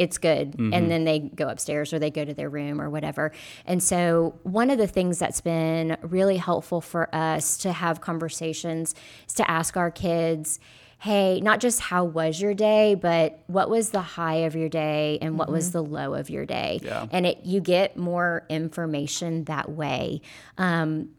It's 0.00 0.18
good. 0.18 0.56
And 0.74 0.90
then 0.90 1.04
they 1.04 1.20
go 1.20 1.48
upstairs 1.48 1.92
or 1.92 2.00
they 2.00 2.10
go 2.10 2.24
to 2.24 2.34
their 2.34 2.50
room 2.50 2.80
or 2.80 2.90
whatever. 2.90 3.30
And 3.64 3.80
so 3.80 4.34
one 4.42 4.70
of 4.70 4.78
the 4.78 4.88
things 4.88 5.20
that's 5.20 5.40
been 5.40 5.96
really 6.02 6.36
helpful 6.36 6.80
for 6.80 7.14
us 7.14 7.56
to 7.58 7.72
have 7.72 8.00
conversations 8.00 8.96
is 9.28 9.34
to 9.34 9.48
ask 9.48 9.76
our 9.76 9.92
kids 9.92 10.58
hey, 11.04 11.38
not 11.40 11.60
just 11.60 11.80
how 11.80 12.02
was 12.02 12.40
your 12.40 12.54
day, 12.54 12.94
but 12.94 13.44
what 13.46 13.68
was 13.68 13.90
the 13.90 14.00
high 14.00 14.36
of 14.36 14.56
your 14.56 14.70
day 14.70 15.18
and 15.20 15.38
what 15.38 15.50
was 15.50 15.70
the 15.70 15.82
low 15.82 16.14
of 16.14 16.30
your 16.30 16.46
day? 16.46 16.80
Yeah. 16.82 17.06
And 17.10 17.26
it 17.26 17.40
you 17.44 17.60
get 17.60 17.98
more 17.98 18.46
information 18.48 19.44
that 19.44 19.70
way. 19.70 20.22
Um, 20.56 21.10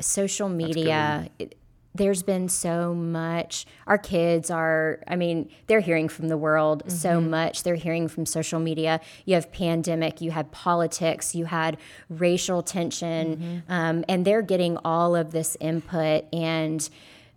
social 0.00 0.48
media. 0.48 1.28
there's 1.92 2.22
been 2.22 2.48
so 2.48 2.94
much. 2.94 3.66
Our 3.88 3.98
kids 3.98 4.48
are, 4.48 5.00
I 5.08 5.16
mean, 5.16 5.50
they're 5.66 5.80
hearing 5.80 6.08
from 6.08 6.28
the 6.28 6.38
world 6.38 6.84
so 6.86 7.20
much. 7.20 7.64
They're 7.64 7.74
hearing 7.74 8.06
from 8.08 8.26
social 8.26 8.60
media. 8.60 9.00
You 9.24 9.34
have 9.34 9.52
pandemic, 9.52 10.20
you 10.20 10.30
had 10.30 10.52
politics, 10.52 11.34
you 11.34 11.46
had 11.46 11.78
racial 12.08 12.62
tension, 12.62 13.64
um, 13.68 14.04
and 14.08 14.24
they're 14.24 14.40
getting 14.40 14.78
all 14.84 15.16
of 15.16 15.32
this 15.32 15.56
input. 15.60 16.24
And 16.32 16.88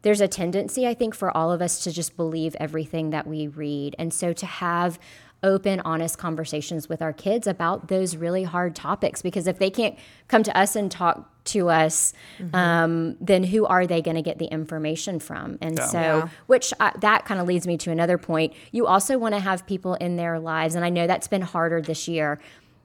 there's 0.06 0.22
a 0.22 0.28
tendency, 0.28 0.86
I 0.86 0.94
think, 0.94 1.16
for 1.16 1.36
all 1.36 1.52
of 1.52 1.64
us 1.64 1.80
to 1.84 1.92
just 1.92 2.16
believe 2.16 2.56
everything 2.60 3.10
that 3.10 3.26
we 3.26 3.48
read. 3.48 3.96
And 3.98 4.14
so 4.14 4.34
to 4.34 4.46
have 4.46 5.00
open, 5.42 5.80
honest 5.80 6.20
conversations 6.20 6.88
with 6.88 7.02
our 7.02 7.12
kids 7.12 7.48
about 7.48 7.88
those 7.88 8.16
really 8.16 8.44
hard 8.44 8.76
topics, 8.76 9.24
because 9.24 9.48
if 9.48 9.58
they 9.58 9.72
can't 9.72 9.98
come 10.28 10.44
to 10.44 10.56
us 10.56 10.76
and 10.76 10.92
talk 10.92 11.44
to 11.46 11.70
us, 11.70 12.14
um, 12.54 13.18
then 13.20 13.44
who 13.46 13.66
are 13.66 13.88
they 13.88 14.00
going 14.04 14.16
to 14.16 14.22
get 14.22 14.38
the 14.38 14.46
information 14.46 15.20
from? 15.20 15.58
And 15.60 15.80
so, 15.82 16.00
Yeah. 16.00 16.30
which 16.46 16.72
uh, 16.80 16.92
that 17.00 17.26
kind 17.26 17.42
of 17.42 17.48
leads 17.48 17.66
me 17.66 17.76
to 17.80 17.90
another 17.90 18.20
point. 18.20 18.54
You 18.72 18.86
also 18.86 19.18
want 19.18 19.34
to 19.34 19.40
have 19.42 19.66
people 19.66 19.96
in 19.96 20.18
their 20.18 20.40
lives, 20.40 20.76
and 20.76 20.86
I 20.86 20.90
know 20.90 21.08
that's 21.08 21.28
been 21.28 21.42
harder 21.42 21.82
this 21.82 22.08
year, 22.08 22.40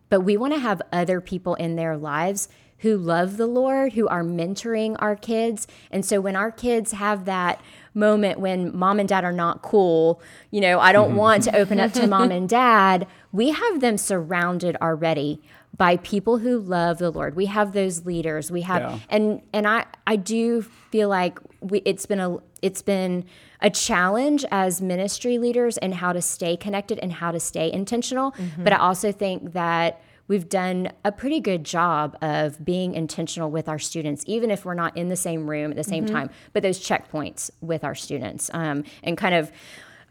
but 0.09 0.21
we 0.23 0.39
want 0.39 0.55
to 0.55 0.59
have 0.59 0.81
other 0.91 1.21
people 1.21 1.55
in 1.57 1.77
their 1.77 1.99
lives 1.99 2.49
who 2.81 2.97
love 2.97 3.37
the 3.37 3.47
Lord, 3.47 3.93
who 3.93 4.09
are 4.09 4.23
mentoring 4.23 4.97
our 4.99 5.17
kids. 5.17 5.67
And 5.91 6.05
so 6.05 6.21
when 6.21 6.37
our 6.37 6.51
kids 6.51 6.93
have 6.93 7.25
that 7.27 7.61
moment 7.93 8.39
when 8.39 8.75
mom 8.77 9.01
and 9.01 9.09
dad 9.09 9.25
are 9.25 9.33
not 9.33 9.63
cool, 9.63 10.21
you 10.51 10.61
know, 10.61 10.81
I 10.81 10.93
don't 10.93 11.11
mm-hmm. 11.11 11.19
want 11.19 11.45
to 11.45 11.57
open 11.57 11.81
up 11.81 11.93
to 11.95 12.07
mom 12.07 12.31
and 12.31 12.49
dad, 12.49 13.07
we 13.33 13.51
have 13.51 13.81
them 13.81 13.99
surrounded 13.99 14.77
already 14.81 15.41
by 15.77 15.97
people 15.99 16.39
who 16.39 16.59
love 16.59 16.99
the 16.99 17.11
Lord. 17.11 17.37
We 17.37 17.47
have 17.47 17.73
those 17.73 18.05
leaders. 18.05 18.51
We 18.51 18.63
have 18.63 18.83
Yeah. 18.83 18.99
and 19.09 19.41
and 19.53 19.67
I 19.67 19.87
I 20.07 20.17
do 20.17 20.63
feel 20.91 21.09
like 21.09 21.39
we 21.61 21.79
it's 21.85 22.07
been 22.07 22.21
a 22.21 22.37
it's 22.61 22.83
been 22.83 23.25
a 23.63 23.71
challenge 23.71 24.45
as 24.51 24.81
ministry 24.81 25.39
leaders 25.39 25.79
and 25.79 25.95
how 25.95 26.13
to 26.13 26.21
stay 26.21 26.57
connected 26.57 26.99
and 26.99 27.13
how 27.13 27.31
to 27.31 27.41
stay 27.41 27.71
intentional. 27.73 28.33
Mm-hmm. 28.33 28.65
But 28.65 28.73
I 28.73 28.77
also 28.77 29.13
think 29.13 29.53
that 29.53 30.03
we've 30.31 30.49
done 30.49 30.93
a 31.05 31.11
pretty 31.11 31.41
good 31.41 31.65
job 31.65 32.17
of 32.23 32.65
being 32.65 32.95
intentional 32.95 33.51
with 33.51 33.69
our 33.69 33.81
students, 33.81 34.23
even 34.29 34.49
if 34.49 34.65
we're 34.65 34.75
not 34.75 34.97
in 34.97 35.09
the 35.09 35.17
same 35.17 35.51
room 35.51 35.73
at 35.73 35.77
the 35.77 35.83
same 35.83 36.07
time. 36.07 36.31
But 36.53 36.63
those 36.63 36.79
checkpoints 36.79 37.51
with 37.61 37.83
our 37.83 37.97
students 37.97 38.49
um, 38.55 38.85
and 39.03 39.19
kind 39.19 39.35
of 39.35 39.51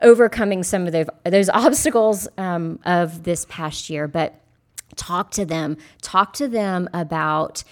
overcoming 0.02 0.62
some 0.64 0.86
of 0.86 0.92
those 0.92 1.08
those 1.24 1.48
obstacles 1.54 2.28
um, 2.38 2.80
of 2.86 3.24
this 3.24 3.46
past 3.48 3.90
year. 3.90 4.10
But 4.10 4.36
talk 4.98 5.32
to 5.32 5.46
them 5.46 5.78
talk 6.02 6.34
to 6.34 6.50
them 6.50 6.90
about 6.94 7.64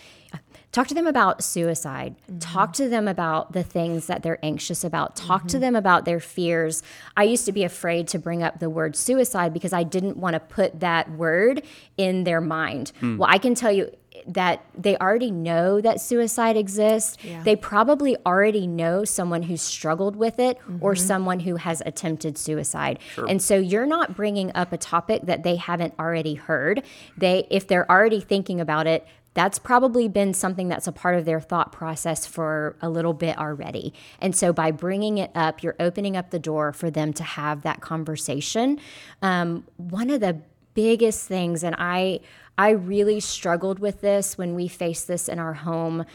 talk 0.71 0.87
to 0.87 0.93
them 0.93 1.07
about 1.07 1.43
suicide. 1.43 2.15
Mm-hmm. 2.23 2.39
Talk 2.39 2.73
to 2.73 2.89
them 2.89 3.07
about 3.07 3.53
the 3.53 3.63
things 3.63 4.07
that 4.07 4.23
they're 4.23 4.43
anxious 4.43 4.83
about. 4.83 5.15
Talk 5.15 5.43
to 5.43 5.47
mm-hmm. 5.47 5.61
them 5.61 5.75
about 5.75 6.05
their 6.05 6.19
fears. 6.19 6.83
I 7.15 7.23
used 7.23 7.45
to 7.45 7.51
be 7.51 7.63
afraid 7.63 8.07
to 8.09 8.19
bring 8.19 8.43
up 8.43 8.59
the 8.59 8.69
word 8.69 8.95
suicide 8.95 9.53
because 9.53 9.73
i 9.73 9.83
didn't 9.83 10.17
want 10.17 10.33
to 10.33 10.39
put 10.39 10.79
that 10.79 11.09
word 11.11 11.63
in 11.97 12.23
their 12.23 12.41
mind. 12.41 12.91
Hmm. 12.99 13.17
Well 13.17 13.29
i 13.29 13.37
can 13.37 13.55
tell 13.55 13.71
you 13.71 13.91
that 14.25 14.65
they 14.77 14.97
already 14.97 15.31
know 15.31 15.79
that 15.81 16.01
suicide 16.01 16.57
exists. 16.57 17.17
They 17.43 17.55
probably 17.55 18.17
already 18.25 18.67
know 18.67 19.05
someone 19.05 19.43
who's 19.43 19.61
struggled 19.61 20.15
with 20.15 20.39
it 20.39 20.57
or 20.81 20.93
mm-hmm. 20.93 21.05
someone 21.05 21.39
who 21.41 21.55
has 21.57 21.81
attempted 21.85 22.37
suicide. 22.37 22.99
And 23.27 23.41
so 23.41 23.57
you're 23.57 23.85
not 23.85 24.15
bringing 24.15 24.51
up 24.55 24.73
a 24.73 24.77
topic 24.77 25.23
that 25.23 25.43
they 25.43 25.55
haven't 25.55 25.93
already 25.99 26.35
heard. 26.35 26.83
They 27.15 27.47
if 27.49 27.67
they're 27.67 27.89
already 27.89 28.19
thinking 28.19 28.59
about 28.59 28.87
it, 28.87 29.05
that's 29.37 29.59
probably 29.59 30.07
been 30.07 30.33
something 30.33 30.67
that's 30.67 30.87
a 30.87 30.91
part 30.91 31.13
of 31.13 31.23
their 31.25 31.39
thought 31.39 31.71
process 31.71 32.25
for 32.25 32.75
a 32.81 32.89
little 32.89 33.13
bit 33.13 33.37
already. 33.37 33.93
And 34.19 34.35
so 34.35 34.51
by 34.51 34.71
bringing 34.71 35.19
it 35.19 35.29
up, 35.35 35.61
you're 35.61 35.75
opening 35.79 36.17
up 36.17 36.31
the 36.31 36.39
door 36.39 36.73
for 36.73 36.89
them 36.89 37.13
to 37.13 37.23
have 37.23 37.61
that 37.61 37.79
conversation. 37.79 38.79
Um, 39.21 39.63
one 39.77 40.09
of 40.09 40.21
the 40.21 40.41
biggest 40.73 41.27
things, 41.27 41.63
and 41.63 41.75
I 41.77 42.21
I 42.57 42.71
really 42.71 43.19
struggled 43.19 43.77
with 43.77 44.01
this 44.01 44.39
when 44.39 44.55
we 44.55 44.67
faced 44.67 45.07
this 45.07 45.29
in 45.29 45.37
our 45.37 45.53
home 45.53 46.05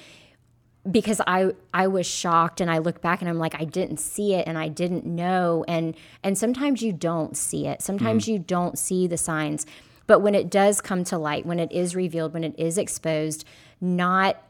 because 0.91 1.21
I 1.25 1.53
I 1.73 1.87
was 1.87 2.09
shocked 2.09 2.61
and 2.61 2.69
I 2.69 2.79
look 2.79 3.01
back 3.01 3.21
and 3.21 3.31
I'm 3.31 3.39
like 3.39 3.55
I 3.55 3.65
didn't 3.65 3.99
see 3.99 4.35
it 4.35 4.49
and 4.49 4.59
I 4.59 4.67
didn't 4.67 5.07
know 5.07 5.65
and 5.69 5.95
and 6.25 6.37
sometimes 6.37 6.83
you 6.83 6.93
don't 6.93 7.37
see 7.37 7.69
it. 7.69 7.83
Sometimes 7.83 8.27
you 8.27 8.41
don't 8.41 8.77
see 8.77 9.07
the 9.07 9.17
signs. 9.17 9.65
But 10.07 10.21
when 10.21 10.35
it 10.35 10.51
does 10.51 10.81
come 10.81 11.05
to 11.05 11.19
light, 11.19 11.47
when 11.47 11.59
it 11.59 11.73
is 11.73 11.95
revealed, 11.95 12.35
when 12.35 12.45
it 12.45 12.55
is 12.59 12.79
exposed, 12.79 13.45
not 13.81 14.43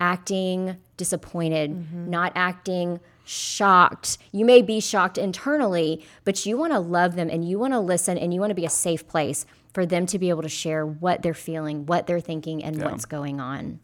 acting 0.00 0.76
disappointed, 0.96 1.70
mm-hmm. 1.70 2.10
not 2.10 2.32
acting 2.34 3.00
shocked. 3.24 4.18
You 4.32 4.44
may 4.44 4.62
be 4.62 4.80
shocked 4.80 5.16
internally, 5.16 6.04
but 6.24 6.44
you 6.44 6.56
want 6.56 6.72
to 6.72 6.78
love 6.78 7.16
them 7.16 7.30
and 7.30 7.48
you 7.48 7.58
want 7.58 7.72
to 7.72 7.80
listen 7.80 8.18
and 8.18 8.34
you 8.34 8.40
want 8.40 8.50
to 8.50 8.54
be 8.54 8.66
a 8.66 8.70
safe 8.70 9.08
place 9.08 9.46
for 9.72 9.86
them 9.86 10.06
to 10.06 10.18
be 10.18 10.28
able 10.28 10.42
to 10.42 10.48
share 10.48 10.86
what 10.86 11.22
they're 11.22 11.34
feeling, 11.34 11.86
what 11.86 12.06
they're 12.06 12.20
thinking, 12.20 12.62
and 12.62 12.80
what's 12.82 13.04
going 13.04 13.40
on. 13.40 13.80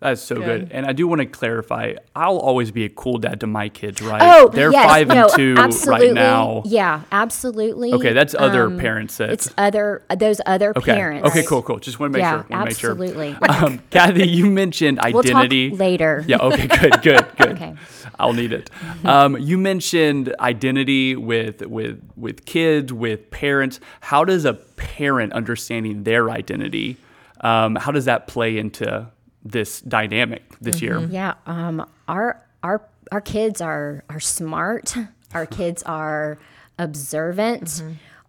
That's 0.00 0.22
so 0.22 0.36
good. 0.36 0.68
Good. 0.68 0.72
And 0.72 0.86
I 0.86 0.92
do 0.92 1.08
want 1.08 1.20
to 1.22 1.26
clarify, 1.26 1.94
I'll 2.14 2.38
always 2.38 2.70
be 2.70 2.84
a 2.84 2.88
cool 2.88 3.18
dad 3.18 3.40
to 3.40 3.48
my 3.48 3.68
kids, 3.68 4.00
right? 4.00 4.22
Oh, 4.22 4.48
They're 4.48 4.70
yes, 4.70 4.86
five 4.86 5.08
no, 5.08 5.24
and 5.24 5.32
two 5.34 5.54
absolutely. 5.58 6.06
right 6.06 6.14
now. 6.14 6.62
Yeah, 6.66 7.02
absolutely. 7.10 7.92
Okay, 7.92 8.12
that's 8.12 8.32
other 8.38 8.66
Um, 8.66 8.78
parents 8.78 9.16
that 9.16 9.30
It's 9.30 9.52
other 9.58 10.02
those 10.16 10.40
other 10.46 10.72
Okay. 10.76 10.94
parents. 10.94 11.26
Okay, 11.28 11.42
cool, 11.44 11.62
cool. 11.62 11.78
Just 11.80 11.98
want 11.98 12.12
to 12.12 12.18
make 12.18 12.22
Yeah, 12.22 12.30
sure. 12.30 12.46
Want 12.48 12.50
to 12.50 12.64
make 12.66 12.78
sure. 12.78 12.90
absolutely. 12.92 13.36
Um, 13.48 13.80
Kathy, 13.90 14.28
you 14.28 14.46
mentioned 14.46 15.00
We'll 15.12 15.22
talk 15.24 15.34
identity. 15.34 15.70
later. 15.70 16.24
Yeah. 16.28 16.38
Okay. 16.42 16.68
Good. 16.68 17.02
Good. 17.02 17.26
Good. 17.36 17.48
Okay. 17.50 17.74
I'll 18.20 18.32
need 18.34 18.52
it. 18.52 18.70
Um, 19.04 19.36
you 19.38 19.58
mentioned 19.58 20.32
identity 20.38 21.16
with 21.16 21.66
with 21.66 22.00
with 22.16 22.44
kids, 22.46 22.92
with 22.92 23.30
parents. 23.32 23.80
How 24.00 24.24
does 24.24 24.44
a 24.44 24.54
parent 24.54 25.32
understanding 25.32 26.04
their 26.04 26.30
identity 26.30 26.98
Um, 27.40 27.76
how 27.76 27.90
does 27.92 28.04
that 28.06 28.26
play 28.28 28.58
into 28.58 29.06
this 29.44 29.80
dynamic 29.82 30.58
this 30.60 30.82
year? 30.82 30.98
Yeah, 31.00 31.34
um, 31.46 31.88
our 32.06 32.42
our 32.62 32.82
our 33.12 33.20
kids 33.20 33.60
are 33.60 34.04
are 34.08 34.20
smart. 34.20 34.94
Our 35.34 35.44
kids 35.44 35.82
are 35.82 36.38
observant. 36.78 37.82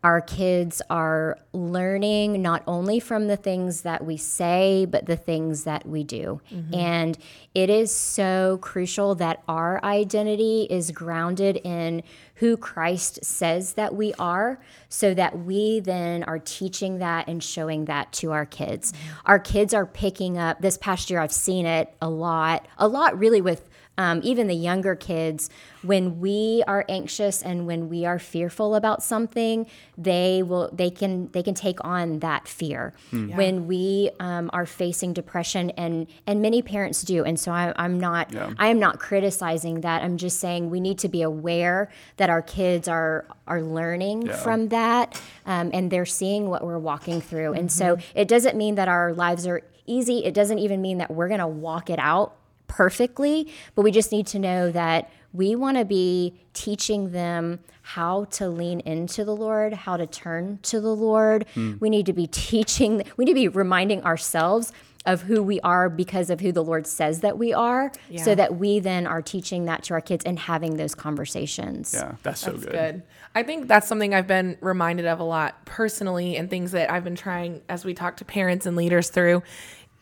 Our 0.04 0.22
kids 0.22 0.82
are 0.90 1.38
learning 1.52 2.42
not 2.42 2.64
only 2.66 3.02
from 3.02 3.28
the 3.28 3.36
things 3.36 3.82
that 3.82 4.06
we 4.06 4.16
say, 4.16 4.86
but 4.86 5.08
the 5.08 5.18
things 5.18 5.66
that 5.66 5.86
we 5.86 6.06
do. 6.06 6.40
Mm-hmm. 6.52 6.74
And 6.74 7.18
it 7.54 7.70
is 7.70 7.94
so 7.94 8.60
crucial 8.62 9.16
that 9.16 9.44
our 9.48 9.84
identity 9.84 10.68
is 10.70 10.92
grounded 10.92 11.58
in 11.58 12.04
who 12.36 12.56
Christ 12.56 13.26
says 13.26 13.74
that 13.74 13.94
we 13.94 14.14
are, 14.14 14.62
so 14.88 15.14
that 15.14 15.40
we 15.40 15.82
then 15.82 16.24
are 16.24 16.40
teaching 16.40 17.00
that 17.00 17.28
and 17.28 17.44
showing 17.44 17.86
that 17.86 18.14
to 18.14 18.32
our 18.32 18.46
kids. 18.46 18.94
Mm-hmm. 18.94 19.20
Our 19.26 19.40
kids 19.40 19.74
are 19.74 19.86
picking 19.86 20.38
up, 20.38 20.62
this 20.62 20.78
past 20.78 21.10
year, 21.10 21.20
I've 21.20 21.34
seen 21.34 21.66
it 21.66 21.94
a 22.02 22.10
lot, 22.10 22.66
a 22.78 22.88
lot 22.88 23.20
really 23.20 23.42
with 23.42 23.69
um, 24.00 24.22
even 24.24 24.48
the 24.48 24.56
younger 24.70 24.96
kids, 24.96 25.50
when 25.84 26.20
we 26.20 26.64
are 26.68 26.84
anxious 26.90 27.44
and 27.44 27.68
when 27.68 27.90
we 27.90 28.06
are 28.06 28.18
fearful 28.18 28.74
about 28.76 29.04
something, 29.04 29.68
they 29.98 30.42
will 30.42 30.70
they 30.74 30.90
can 30.90 31.30
they 31.34 31.44
can 31.44 31.54
take 31.54 31.84
on 31.86 32.20
that 32.20 32.48
fear. 32.48 32.94
When 33.12 33.68
we 33.68 34.10
um, 34.20 34.50
are 34.54 34.66
facing 34.66 35.12
depression, 35.14 35.70
and 35.72 36.08
and 36.26 36.42
many 36.42 36.62
parents 36.62 37.02
do, 37.04 37.24
and 37.26 37.38
so 37.40 37.52
I, 37.52 37.74
I'm 37.76 38.00
not 38.00 38.32
Yeah. 38.34 38.54
I 38.58 38.68
am 38.74 38.80
not 38.80 39.00
criticizing 39.00 39.82
that. 39.82 40.02
I'm 40.02 40.18
just 40.18 40.40
saying 40.40 40.70
we 40.70 40.80
need 40.80 40.98
to 41.00 41.10
be 41.10 41.22
aware 41.22 41.90
that 42.18 42.30
our 42.30 42.42
kids 42.42 42.88
are 42.88 43.26
are 43.48 43.62
learning 43.62 44.18
Yeah. 44.28 44.38
from 44.38 44.70
that, 44.70 45.22
um, 45.46 45.72
and 45.74 45.92
they're 45.92 46.06
seeing 46.06 46.50
what 46.50 46.64
we're 46.66 46.80
walking 46.92 47.20
through. 47.22 47.54
And 47.54 47.70
so 47.72 47.98
it 48.16 48.28
doesn't 48.30 48.56
mean 48.56 48.76
that 48.76 48.88
our 48.88 49.14
lives 49.14 49.46
are 49.46 49.62
easy. 49.86 50.24
It 50.24 50.34
doesn't 50.34 50.60
even 50.60 50.82
mean 50.82 51.00
that 51.00 51.10
we're 51.12 51.28
going 51.28 51.40
to 51.40 51.48
walk 51.48 51.90
it 51.90 52.00
out 52.00 52.36
perfectly, 52.70 53.52
but 53.76 53.82
we 53.82 53.92
just 53.92 54.14
need 54.14 54.28
to 54.28 54.40
know 54.40 54.72
that 54.72 55.12
we 55.34 55.56
want 55.56 55.78
to 55.78 55.86
be 55.86 56.40
teaching 56.54 57.12
them 57.12 57.60
how 57.82 58.26
to 58.26 58.48
lean 58.48 58.80
into 58.82 59.26
the 59.26 59.36
Lord, 59.36 59.74
how 59.74 59.98
to 59.98 60.08
turn 60.08 60.60
to 60.64 60.80
the 60.80 60.96
Lord. 60.96 61.46
Hmm. 61.54 61.74
We 61.80 61.90
need 61.90 62.06
to 62.06 62.14
be 62.14 62.28
teaching, 62.32 63.04
we 63.18 63.26
need 63.26 63.32
to 63.32 63.36
be 63.36 63.48
reminding 63.48 64.04
ourselves 64.04 64.72
of 65.06 65.22
who 65.24 65.42
we 65.42 65.62
are 65.62 65.90
because 65.90 66.30
of 66.30 66.42
who 66.42 66.52
the 66.52 66.64
Lord 66.64 66.86
says 66.86 67.22
that 67.22 67.38
we 67.38 67.54
are, 67.54 67.92
so 68.18 68.36
that 68.36 68.58
we 68.58 68.80
then 68.80 69.08
are 69.08 69.22
teaching 69.22 69.66
that 69.66 69.84
to 69.84 69.94
our 69.94 70.02
kids 70.02 70.26
and 70.26 70.38
having 70.38 70.76
those 70.76 70.94
conversations. 70.94 71.94
Yeah, 71.96 72.16
that's 72.22 72.42
so 72.42 72.52
That's 72.52 72.66
good. 72.66 72.72
good. 72.74 73.04
I 73.34 73.44
think 73.44 73.68
that's 73.68 73.88
something 73.88 74.14
I've 74.14 74.28
been 74.28 74.58
reminded 74.60 75.06
of 75.06 75.20
a 75.20 75.24
lot 75.24 75.66
personally 75.66 76.36
and 76.36 76.50
things 76.50 76.74
that 76.74 76.92
I've 76.92 77.06
been 77.06 77.16
trying 77.16 77.62
as 77.70 77.86
we 77.86 77.94
talk 77.94 78.18
to 78.18 78.26
parents 78.26 78.66
and 78.66 78.76
leaders 78.76 79.10
through. 79.10 79.42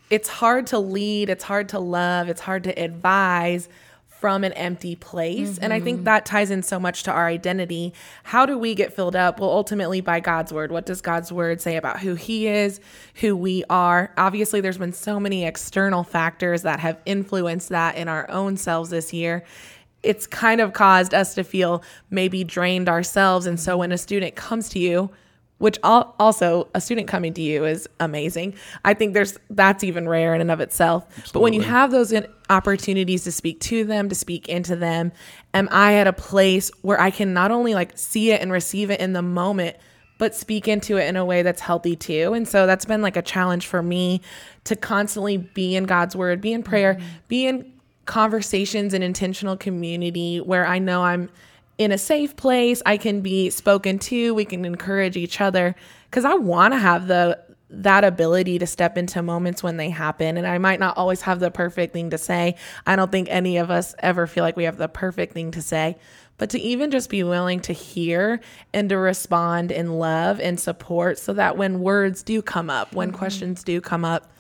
It's 0.10 0.30
hard 0.30 0.68
to 0.68 0.80
lead, 0.80 1.30
it's 1.30 1.44
hard 1.44 1.70
to 1.70 1.80
love, 1.80 2.30
it's 2.30 2.42
hard 2.42 2.64
to 2.66 2.72
advise 2.72 3.68
from 4.08 4.44
an 4.44 4.54
empty 4.54 4.96
place. 4.96 5.60
And 5.60 5.72
I 5.72 5.80
think 5.80 5.98
mm-hmm. 5.98 6.06
that 6.06 6.26
ties 6.26 6.50
in 6.50 6.64
so 6.64 6.80
much 6.80 7.04
to 7.04 7.12
our 7.12 7.28
identity. 7.28 7.94
How 8.24 8.48
do 8.48 8.58
we 8.58 8.74
get 8.74 8.92
filled 8.94 9.16
up? 9.16 9.40
Well, 9.40 9.52
ultimately 9.52 10.02
by 10.02 10.22
God's 10.22 10.52
word. 10.52 10.72
What 10.72 10.88
does 10.88 11.02
God's 11.02 11.32
word 11.32 11.62
say 11.62 11.76
about 11.76 12.00
who 12.00 12.16
he 12.16 12.48
is, 12.48 12.80
who 13.16 13.36
we 13.36 13.64
are? 13.70 14.12
Obviously, 14.18 14.60
there's 14.60 14.80
been 14.80 14.94
so 14.94 15.20
many 15.20 15.46
external 15.46 16.04
factors 16.04 16.64
that 16.64 16.80
have 16.80 17.00
influenced 17.06 17.70
that 17.70 17.96
in 17.96 18.08
our 18.08 18.30
own 18.32 18.58
selves 18.58 18.90
this 18.90 19.14
year 19.14 19.44
it's 20.04 20.28
kind 20.28 20.62
of 20.62 20.74
caused 20.74 21.14
us 21.14 21.36
to 21.36 21.44
feel 21.44 21.84
maybe 22.10 22.44
drained 22.44 22.88
ourselves. 22.88 23.46
And 23.46 23.60
so 23.60 23.78
when 23.78 23.92
a 23.92 23.98
student 23.98 24.36
comes 24.36 24.70
to 24.70 24.80
you, 24.80 25.10
which 25.58 25.80
also 25.84 26.68
a 26.76 26.82
student 26.82 27.08
coming 27.08 27.34
to 27.34 27.42
you 27.42 27.66
is 27.66 27.88
amazing. 28.00 28.54
I 28.86 28.94
think 28.94 29.14
there's 29.14 29.38
that's 29.50 29.84
even 29.84 30.08
rare 30.08 30.36
in 30.36 30.42
and 30.42 30.52
of 30.52 30.60
itself. 30.60 31.06
But 31.34 31.42
when 31.42 31.54
you 31.54 31.62
have 31.62 31.92
those 31.92 32.14
opportunities 32.50 33.24
to 33.24 33.32
speak 33.32 33.60
to 33.62 33.84
them, 33.84 34.10
to 34.10 34.16
speak 34.16 34.48
into 34.48 34.76
them, 34.76 35.12
am 35.54 35.68
I 35.72 35.96
at 35.96 36.08
a 36.08 36.14
place 36.14 36.70
where 36.82 37.00
I 37.00 37.10
can 37.10 37.34
not 37.34 37.52
only 37.52 37.74
like 37.74 37.98
see 37.98 38.32
it 38.32 38.42
and 38.42 38.52
receive 38.52 38.92
it 38.92 39.00
in 39.00 39.14
the 39.14 39.22
moment, 39.22 39.78
but 40.18 40.36
speak 40.36 40.68
into 40.68 40.98
it 40.98 41.08
in 41.08 41.16
a 41.16 41.26
way 41.26 41.44
that's 41.44 41.62
healthy 41.62 41.96
too. 41.96 42.34
And 42.34 42.48
so 42.48 42.66
that's 42.66 42.86
been 42.86 43.02
like 43.02 43.18
a 43.18 43.22
challenge 43.22 43.68
for 43.68 43.82
me 43.84 44.22
to 44.64 44.76
constantly 44.76 45.38
be 45.38 45.76
in 45.76 45.86
God's 45.86 46.16
word, 46.16 46.42
be 46.42 46.54
in 46.54 46.64
prayer, 46.64 46.96
mm-hmm. 46.96 47.06
be 47.28 47.48
in 47.48 47.72
conversations 48.06 48.94
and 48.94 49.04
intentional 49.04 49.58
community 49.58 50.40
where 50.40 50.66
I 50.66 50.80
know 50.80 51.04
I'm 51.04 51.30
in 51.78 51.92
a 51.92 51.98
safe 51.98 52.36
place. 52.36 52.82
I 52.86 52.98
can 52.98 53.22
be 53.22 53.50
spoken 53.50 54.00
to. 54.00 54.34
We 54.34 54.46
can 54.46 54.66
encourage 54.66 55.18
each 55.18 55.42
other 55.42 55.76
because 56.10 56.26
I 56.26 56.36
want 56.36 56.74
to 56.74 56.80
have 56.80 57.08
the 57.08 57.40
that 57.70 58.06
ability 58.06 58.60
to 58.60 58.66
step 58.66 58.98
into 58.98 59.22
moments 59.22 59.62
when 59.62 59.78
they 59.78 59.90
happen. 59.90 60.38
And 60.38 60.48
I 60.48 60.58
might 60.58 60.80
not 60.80 60.98
always 60.98 61.22
have 61.22 61.40
the 61.40 61.52
perfect 61.52 61.92
thing 61.92 62.12
to 62.12 62.18
say. 62.18 62.56
I 62.86 62.96
don't 62.96 63.12
think 63.12 63.28
any 63.30 63.58
of 63.58 63.70
us 63.70 63.94
ever 64.00 64.26
feel 64.26 64.44
like 64.44 64.56
we 64.56 64.64
have 64.64 64.78
the 64.78 64.88
perfect 64.88 65.34
thing 65.34 65.52
to 65.52 65.62
say. 65.62 65.98
But 66.38 66.52
to 66.52 66.60
even 66.60 66.92
just 66.92 67.10
be 67.10 67.24
willing 67.24 67.60
to 67.62 67.74
hear 67.74 68.40
and 68.74 68.88
to 68.90 68.98
respond 68.98 69.72
in 69.72 69.94
love 70.00 70.40
and 70.40 70.60
support 70.60 71.18
so 71.18 71.34
that 71.34 71.58
when 71.58 71.82
words 71.82 72.24
do 72.24 72.42
come 72.42 72.70
up, 72.70 72.94
when 72.94 73.10
mm-hmm. 73.10 73.18
questions 73.18 73.64
do 73.64 73.82
come 73.82 74.06
up, 74.06 74.32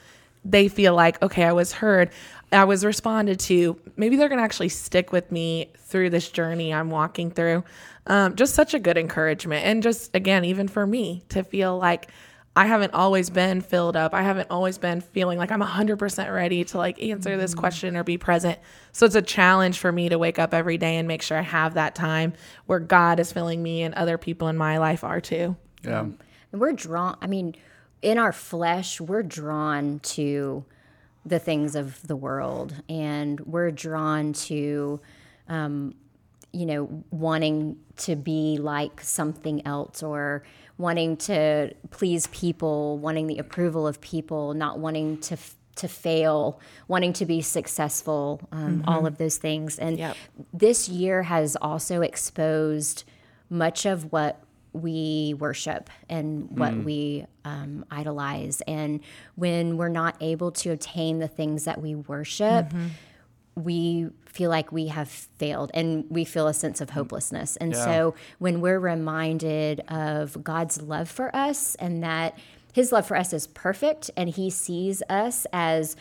they 0.46 0.68
feel 0.70 0.96
like, 0.96 1.22
okay, 1.22 1.44
I 1.44 1.52
was 1.52 1.74
heard, 1.74 2.12
I 2.52 2.64
was 2.64 2.86
responded 2.86 3.40
to. 3.42 3.80
Maybe 3.98 4.16
they're 4.16 4.30
going 4.30 4.40
to 4.40 4.44
actually 4.44 4.70
stick 4.70 5.12
with 5.12 5.32
me 5.32 5.72
through 5.78 6.10
this 6.12 6.30
journey 6.30 6.74
I'm 6.74 6.90
walking 6.90 7.32
through. 7.32 7.64
Um, 8.06 8.36
just 8.36 8.56
such 8.56 8.74
a 8.74 8.80
good 8.80 8.98
encouragement. 8.98 9.66
And 9.66 9.84
just, 9.84 10.16
again, 10.16 10.46
even 10.46 10.68
for 10.68 10.88
me 10.88 11.24
to 11.30 11.44
feel 11.44 11.78
like 11.78 12.10
I 12.58 12.66
haven't 12.66 12.96
always 12.96 13.30
been 13.30 13.62
filled 13.62 13.96
up. 13.96 14.16
I 14.16 14.24
haven't 14.24 14.50
always 14.50 14.80
been 14.80 15.00
feeling 15.02 15.38
like 15.38 15.52
I'm 15.52 15.62
100% 15.62 16.34
ready 16.34 16.64
to 16.64 16.78
like 16.80 17.00
answer 17.04 17.38
this 17.38 17.54
question 17.54 17.96
or 17.96 18.04
be 18.04 18.18
present. 18.18 18.58
So 18.94 19.06
it's 19.06 19.14
a 19.14 19.22
challenge 19.22 19.78
for 19.78 19.92
me 19.92 20.10
to 20.10 20.18
wake 20.18 20.40
up 20.40 20.56
every 20.56 20.80
day 20.80 20.98
and 20.98 21.08
make 21.08 21.22
sure 21.22 21.38
I 21.38 21.42
have 21.42 21.76
that 21.76 21.94
time 21.94 22.34
where 22.66 22.80
God 22.80 23.20
is 23.20 23.32
filling 23.32 23.62
me 23.62 23.84
and 23.84 23.94
other 23.94 24.18
people 24.18 24.48
in 24.48 24.58
my 24.58 24.80
life 24.80 25.04
are 25.04 25.22
too. 25.22 25.56
Yeah. 25.84 26.08
And 26.52 26.62
we're 26.62 26.74
drawn, 26.74 27.16
I 27.22 27.28
mean, 27.28 27.54
in 28.02 28.18
our 28.18 28.34
flesh, 28.34 29.00
we're 29.00 29.22
drawn 29.22 30.00
to 30.00 30.66
the 31.28 31.40
things 31.40 31.76
of 31.76 32.06
the 32.08 32.16
world 32.16 32.74
and 32.90 33.40
we're 33.42 33.72
drawn 33.72 34.34
to, 34.34 35.00
um, 35.48 35.94
you 36.54 36.66
know, 36.66 37.04
wanting 37.12 37.78
to 37.98 38.16
be 38.16 38.58
like 38.60 39.02
something 39.02 39.66
else 39.66 40.02
or 40.02 40.44
wanting 40.78 41.18
to 41.18 41.74
please 41.92 42.28
people, 42.28 42.98
wanting 43.00 43.28
the 43.28 43.38
approval 43.40 43.88
of 43.88 44.00
people, 44.02 44.54
not 44.54 44.80
wanting 44.80 45.20
to. 45.20 45.34
F- 45.34 45.54
to 45.76 45.88
fail, 45.88 46.60
wanting 46.88 47.14
to 47.14 47.24
be 47.24 47.40
successful, 47.40 48.42
um, 48.52 48.84
all 48.88 49.06
of 49.06 49.20
those 49.20 49.38
things. 49.38 49.78
And 49.78 50.00
Yep. 50.00 50.18
this 50.52 50.90
year 50.90 51.22
has 51.22 51.56
also 51.56 52.02
exposed 52.02 53.04
much 53.48 53.86
of 53.86 54.12
what 54.12 54.42
we 54.82 55.36
worship 55.40 55.90
and 56.10 56.50
what 56.58 56.76
we 56.78 57.26
um, 57.46 57.86
idolize. 57.92 58.62
And 58.68 59.00
when 59.36 59.78
we're 59.78 59.90
not 59.90 60.16
able 60.22 60.52
to 60.54 60.72
obtain 60.72 61.20
the 61.20 61.28
things 61.28 61.66
that 61.66 61.82
we 61.82 61.96
worship, 61.96 62.74
we 63.56 64.10
feel 64.26 64.50
like 64.52 64.72
we 64.72 64.88
have 64.88 65.10
failed 65.10 65.72
and 65.74 66.06
we 66.10 66.24
feel 66.26 66.48
a 66.48 66.54
sense 66.54 66.80
of 66.80 66.92
hopelessness. 66.92 67.56
And 67.58 67.74
Yeah. 67.74 67.84
so 67.86 68.16
when 68.38 68.62
we're 68.62 68.80
reminded 68.80 69.80
of 69.90 70.44
God's 70.44 70.82
love 70.82 71.10
for 71.10 71.36
us 71.36 71.74
and 71.76 72.04
that 72.04 72.38
his 72.74 72.92
love 72.92 73.08
for 73.08 73.18
us 73.18 73.34
is 73.34 73.48
perfect 73.48 74.12
and 74.16 74.30
he 74.30 74.52
sees 74.52 75.02
us 75.10 75.48
as 75.52 75.96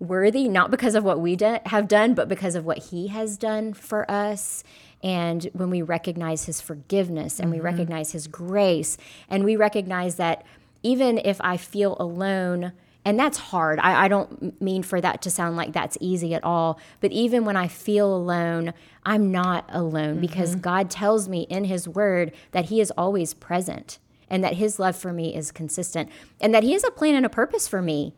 worthy, 0.00 0.48
not 0.48 0.70
because 0.72 0.94
of 0.96 1.04
what 1.04 1.20
we 1.20 1.36
do- 1.36 1.58
have 1.66 1.86
done, 1.86 2.14
but 2.14 2.28
because 2.28 2.54
of 2.56 2.66
what 2.66 2.78
he 2.78 3.06
has 3.06 3.38
done 3.38 3.72
for 3.72 4.10
us. 4.10 4.64
And 5.02 5.48
when 5.52 5.70
we 5.70 5.82
recognize 5.82 6.46
his 6.46 6.60
forgiveness 6.60 7.38
and 7.38 7.50
we 7.50 7.58
mm-hmm. 7.58 7.66
recognize 7.66 8.12
his 8.12 8.26
grace 8.26 8.96
and 9.28 9.44
we 9.44 9.56
recognize 9.56 10.16
that 10.16 10.44
even 10.82 11.18
if 11.18 11.40
I 11.40 11.56
feel 11.56 11.96
alone, 11.98 12.72
and 13.06 13.16
that's 13.16 13.38
hard. 13.38 13.78
I, 13.78 14.06
I 14.06 14.08
don't 14.08 14.60
mean 14.60 14.82
for 14.82 15.00
that 15.00 15.22
to 15.22 15.30
sound 15.30 15.56
like 15.56 15.72
that's 15.72 15.96
easy 16.00 16.34
at 16.34 16.42
all. 16.42 16.80
But 17.00 17.12
even 17.12 17.44
when 17.44 17.56
I 17.56 17.68
feel 17.68 18.12
alone, 18.12 18.74
I'm 19.04 19.30
not 19.30 19.64
alone 19.68 20.20
because 20.20 20.50
mm-hmm. 20.50 20.60
God 20.62 20.90
tells 20.90 21.28
me 21.28 21.42
in 21.42 21.66
His 21.66 21.88
Word 21.88 22.32
that 22.50 22.64
He 22.64 22.80
is 22.80 22.90
always 22.98 23.32
present 23.32 24.00
and 24.28 24.42
that 24.42 24.54
His 24.54 24.80
love 24.80 24.96
for 24.96 25.12
me 25.12 25.36
is 25.36 25.52
consistent 25.52 26.10
and 26.40 26.52
that 26.52 26.64
He 26.64 26.72
has 26.72 26.82
a 26.82 26.90
plan 26.90 27.14
and 27.14 27.24
a 27.24 27.28
purpose 27.28 27.68
for 27.68 27.80
me. 27.80 28.12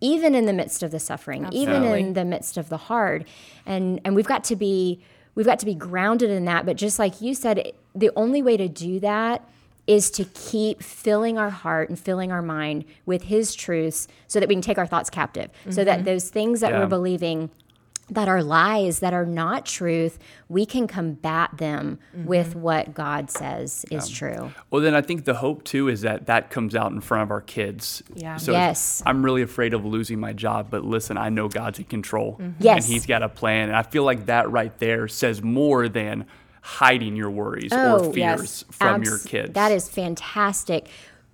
Even 0.00 0.34
in 0.34 0.46
the 0.46 0.52
midst 0.52 0.82
of 0.82 0.92
the 0.92 1.00
suffering, 1.00 1.46
even 1.52 1.84
in 1.84 2.14
the 2.14 2.24
midst 2.24 2.56
of 2.56 2.70
the 2.70 2.78
hard, 2.78 3.26
and 3.66 4.00
and 4.02 4.16
we've 4.16 4.26
got 4.26 4.44
to 4.44 4.56
be 4.56 5.02
we've 5.40 5.46
got 5.46 5.58
to 5.58 5.64
be 5.64 5.74
grounded 5.74 6.28
in 6.28 6.44
that. 6.44 6.66
But 6.66 6.76
just 6.76 6.98
like 6.98 7.22
you 7.22 7.32
said, 7.32 7.72
the 7.94 8.10
only 8.14 8.42
way 8.42 8.58
to 8.58 8.68
do 8.68 9.00
that 9.00 9.42
is 9.86 10.10
to 10.10 10.24
keep 10.34 10.82
filling 10.82 11.38
our 11.38 11.48
heart 11.48 11.88
and 11.88 11.98
filling 11.98 12.30
our 12.30 12.42
mind 12.42 12.84
with 13.06 13.22
his 13.22 13.54
truths 13.54 14.06
so 14.28 14.38
that 14.38 14.50
we 14.50 14.54
can 14.54 14.60
take 14.60 14.76
our 14.76 14.86
thoughts 14.86 15.08
captive 15.08 15.50
so 15.70 15.82
that 15.82 16.00
mm-hmm. 16.00 16.04
those 16.04 16.28
things 16.28 16.60
that 16.60 16.72
Yeah. 16.72 16.80
we're 16.80 16.88
believing 16.88 17.48
that 18.10 18.28
are 18.28 18.42
lies, 18.42 18.98
that 19.00 19.12
are 19.14 19.24
not 19.26 19.64
truth, 19.66 20.18
we 20.48 20.66
can 20.66 20.86
combat 20.86 21.50
them 21.56 21.98
Mm-hmm. 22.14 22.26
with 22.26 22.56
what 22.56 22.92
God 22.94 23.30
says 23.30 23.84
is 23.90 24.08
true. 24.08 24.50
Well, 24.70 24.82
then 24.82 24.94
I 24.94 25.00
think 25.00 25.24
the 25.24 25.34
hope 25.34 25.62
too 25.64 25.88
is 25.88 26.00
that 26.02 26.26
that 26.26 26.50
comes 26.50 26.74
out 26.74 26.90
in 26.92 27.00
front 27.00 27.22
of 27.22 27.30
our 27.30 27.40
kids. 27.40 28.02
Yeah. 28.14 28.36
So 28.36 28.52
Yes. 28.52 29.02
I'm 29.06 29.24
really 29.24 29.42
afraid 29.42 29.74
of 29.74 29.84
losing 29.84 30.18
my 30.18 30.32
job, 30.32 30.68
but 30.70 30.84
listen, 30.84 31.16
I 31.16 31.28
know 31.28 31.48
God's 31.48 31.78
in 31.78 31.84
control. 31.86 32.40
Yes. 32.58 32.84
And 32.86 32.92
He's 32.92 33.06
got 33.06 33.22
a 33.22 33.28
plan. 33.28 33.68
And 33.68 33.76
I 33.76 33.82
feel 33.82 34.02
like 34.04 34.26
that 34.26 34.50
right 34.50 34.76
there 34.78 35.06
says 35.08 35.42
more 35.42 35.88
than 35.88 36.26
hiding 36.62 37.16
your 37.16 37.30
worries 37.30 37.70
Oh, 37.72 38.10
or 38.10 38.16
yes. 38.16 38.38
fears 38.38 38.64
from 38.70 39.02
your 39.02 39.18
kids. 39.18 39.54
That 39.54 39.72
is 39.72 39.88
fantastic. 39.88 40.88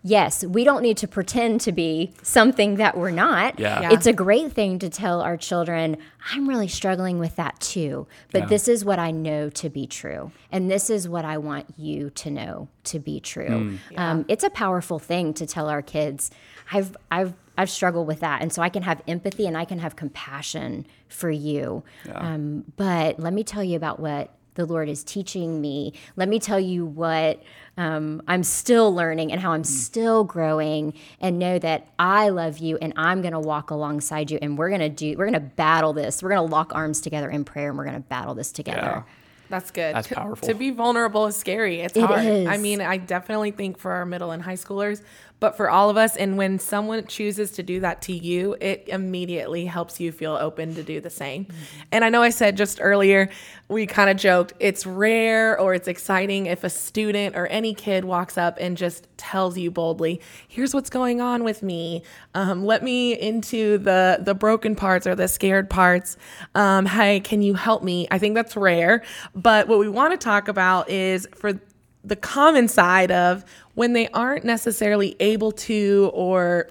Yes, 0.09 0.45
we 0.45 0.63
don't 0.63 0.83
need 0.83 0.97
to 0.99 1.09
pretend 1.09 1.61
to 1.63 1.73
be 1.73 2.13
something 2.23 2.77
that 2.77 2.97
we're 2.97 3.11
not. 3.11 3.59
Yeah. 3.59 3.81
Yeah. 3.81 3.93
It's 3.93 4.07
a 4.07 4.13
great 4.13 4.53
thing 4.53 4.79
to 4.79 4.89
tell 4.89 5.21
our 5.21 5.37
children, 5.37 5.97
I'm 6.33 6.49
really 6.49 6.69
struggling 6.69 7.19
with 7.19 7.35
that 7.37 7.59
too, 7.59 8.07
but 8.31 8.43
Yeah. 8.43 8.47
this 8.47 8.69
is 8.69 8.85
what 8.85 9.01
I 9.01 9.11
know 9.11 9.51
to 9.51 9.69
be 9.69 9.89
true. 9.89 10.31
And 10.53 10.71
this 10.71 10.91
is 10.91 11.09
what 11.09 11.25
I 11.25 11.39
want 11.39 11.67
you 11.77 12.11
to 12.11 12.31
know 12.31 12.69
to 12.85 13.01
be 13.01 13.19
true. 13.19 13.79
Um, 13.97 14.25
it's 14.29 14.45
a 14.45 14.51
powerful 14.51 15.01
thing 15.01 15.35
to 15.35 15.45
tell 15.47 15.69
our 15.69 15.83
kids, 15.83 16.31
I've, 16.71 16.97
I've, 17.11 17.35
I've 17.59 17.71
struggled 17.71 18.07
with 18.07 18.21
that. 18.21 18.43
And 18.43 18.53
so 18.53 18.63
I 18.63 18.69
can 18.69 18.85
have 18.85 19.03
empathy 19.09 19.47
and 19.47 19.57
I 19.57 19.65
can 19.65 19.81
have 19.81 19.97
compassion 19.97 20.87
for 21.09 21.31
you. 21.31 21.83
Um, 22.15 22.65
but 22.77 23.19
let 23.19 23.33
me 23.33 23.43
tell 23.43 23.65
you 23.65 23.77
about 23.77 23.99
what 23.99 24.31
the 24.57 24.67
Lord 24.67 24.89
is 24.89 25.05
teaching 25.05 25.61
me. 25.61 25.93
Let 26.17 26.29
me 26.29 26.39
tell 26.41 26.59
you 26.61 26.85
what 26.85 27.43
um, 27.79 28.23
I'm 28.27 28.43
still 28.43 28.95
learning 28.95 29.31
and 29.33 29.41
how 29.41 29.53
I'm 29.53 29.65
still 29.65 30.25
growing, 30.25 30.95
and 31.21 31.39
know 31.39 31.59
that 31.59 31.87
I 31.99 32.31
love 32.31 32.59
you 32.59 32.79
and 32.79 32.93
I'm 32.97 33.21
going 33.23 33.33
to 33.35 33.41
walk 33.41 33.71
alongside 33.71 34.31
you, 34.31 34.39
and 34.43 34.59
we're 34.59 34.69
going 34.71 34.81
to 34.81 34.89
do, 34.89 35.11
we're 35.17 35.27
going 35.31 35.35
to 35.35 35.41
battle 35.41 35.93
this. 35.93 36.23
We're 36.23 36.31
going 36.31 36.49
to 36.49 36.53
lock 36.53 36.75
arms 36.75 37.01
together 37.01 37.31
in 37.31 37.45
prayer, 37.45 37.69
and 37.69 37.79
we're 37.79 37.85
going 37.85 37.97
to 38.03 38.09
battle 38.09 38.35
this 38.35 38.51
together. 38.51 38.81
Yeah. 38.81 39.03
That's 39.49 39.71
good. 39.71 39.95
That's 39.95 40.09
To- 40.09 40.15
powerful. 40.17 40.49
To 40.49 40.55
be 40.55 40.71
vulnerable 40.73 41.27
is 41.27 41.37
scary. 41.37 41.81
It's 41.81 41.97
It 41.97 42.03
hard. 42.03 42.25
is. 42.25 42.49
I 42.49 42.57
mean, 42.57 42.81
I 42.81 42.97
definitely 42.97 43.53
think 43.53 43.79
for 43.79 43.93
our 43.93 44.05
middle 44.05 44.33
and 44.33 44.43
high 44.43 44.55
schoolers, 44.55 45.03
but 45.39 45.57
for 45.57 45.69
all 45.69 45.91
of 45.91 45.97
us, 45.97 46.17
and 46.17 46.39
when 46.39 46.59
someone 46.59 47.07
chooses 47.07 47.51
to 47.53 47.63
do 47.63 47.81
that 47.81 48.03
to 48.03 48.13
you, 48.13 48.57
it 48.61 48.85
immediately 48.89 49.67
helps 49.67 50.01
you 50.01 50.13
feel 50.13 50.33
open 50.33 50.75
to 50.75 50.83
do 50.83 51.01
the 51.01 51.11
same. 51.11 51.47
And 51.93 52.05
I 52.05 52.09
know 52.09 52.23
I 52.23 52.31
said 52.31 52.57
just 52.57 52.79
earlier, 52.81 53.29
we 53.69 53.87
kind 53.87 54.09
of 54.09 54.17
joked, 54.17 54.55
it's 54.61 54.87
rare 54.87 55.59
or 55.61 55.75
it's 55.75 55.89
exciting 55.89 56.47
if 56.47 56.65
a 56.65 56.71
student 56.71 57.37
or 57.37 57.47
any 57.49 57.75
kid 57.75 58.05
walks 58.05 58.39
up 58.39 58.57
and 58.61 58.77
just 58.77 59.09
tells 59.17 59.59
you 59.59 59.71
boldly, 59.71 60.21
"Here's 60.49 60.73
what's 60.73 60.91
going 60.91 61.21
on 61.21 61.45
with 61.45 61.63
me. 61.63 62.03
Um, 62.35 62.65
let 62.65 62.83
me 62.83 63.19
into 63.19 63.79
the 63.79 64.19
the 64.21 64.35
broken 64.35 64.75
parts 64.75 65.07
or 65.07 65.15
the 65.15 65.29
scared 65.29 65.69
parts. 65.69 66.17
Um, 66.55 66.87
hey, 66.87 67.21
can 67.21 67.43
you 67.43 67.55
help 67.55 67.83
me?" 67.83 68.07
I 68.11 68.19
think 68.19 68.35
that's 68.35 68.57
rare. 68.57 69.03
But 69.35 69.69
what 69.69 69.79
we 69.79 69.89
want 69.89 70.13
to 70.13 70.19
talk 70.19 70.49
about 70.49 70.89
is 70.89 71.29
for 71.35 71.61
the 72.07 72.17
common 72.17 72.69
side 72.69 73.11
of 73.11 73.45
when 73.75 73.93
they 73.93 74.09
aren't 74.09 74.45
necessarily 74.45 75.17
able 75.21 75.53
to 75.53 76.11
or 76.15 76.71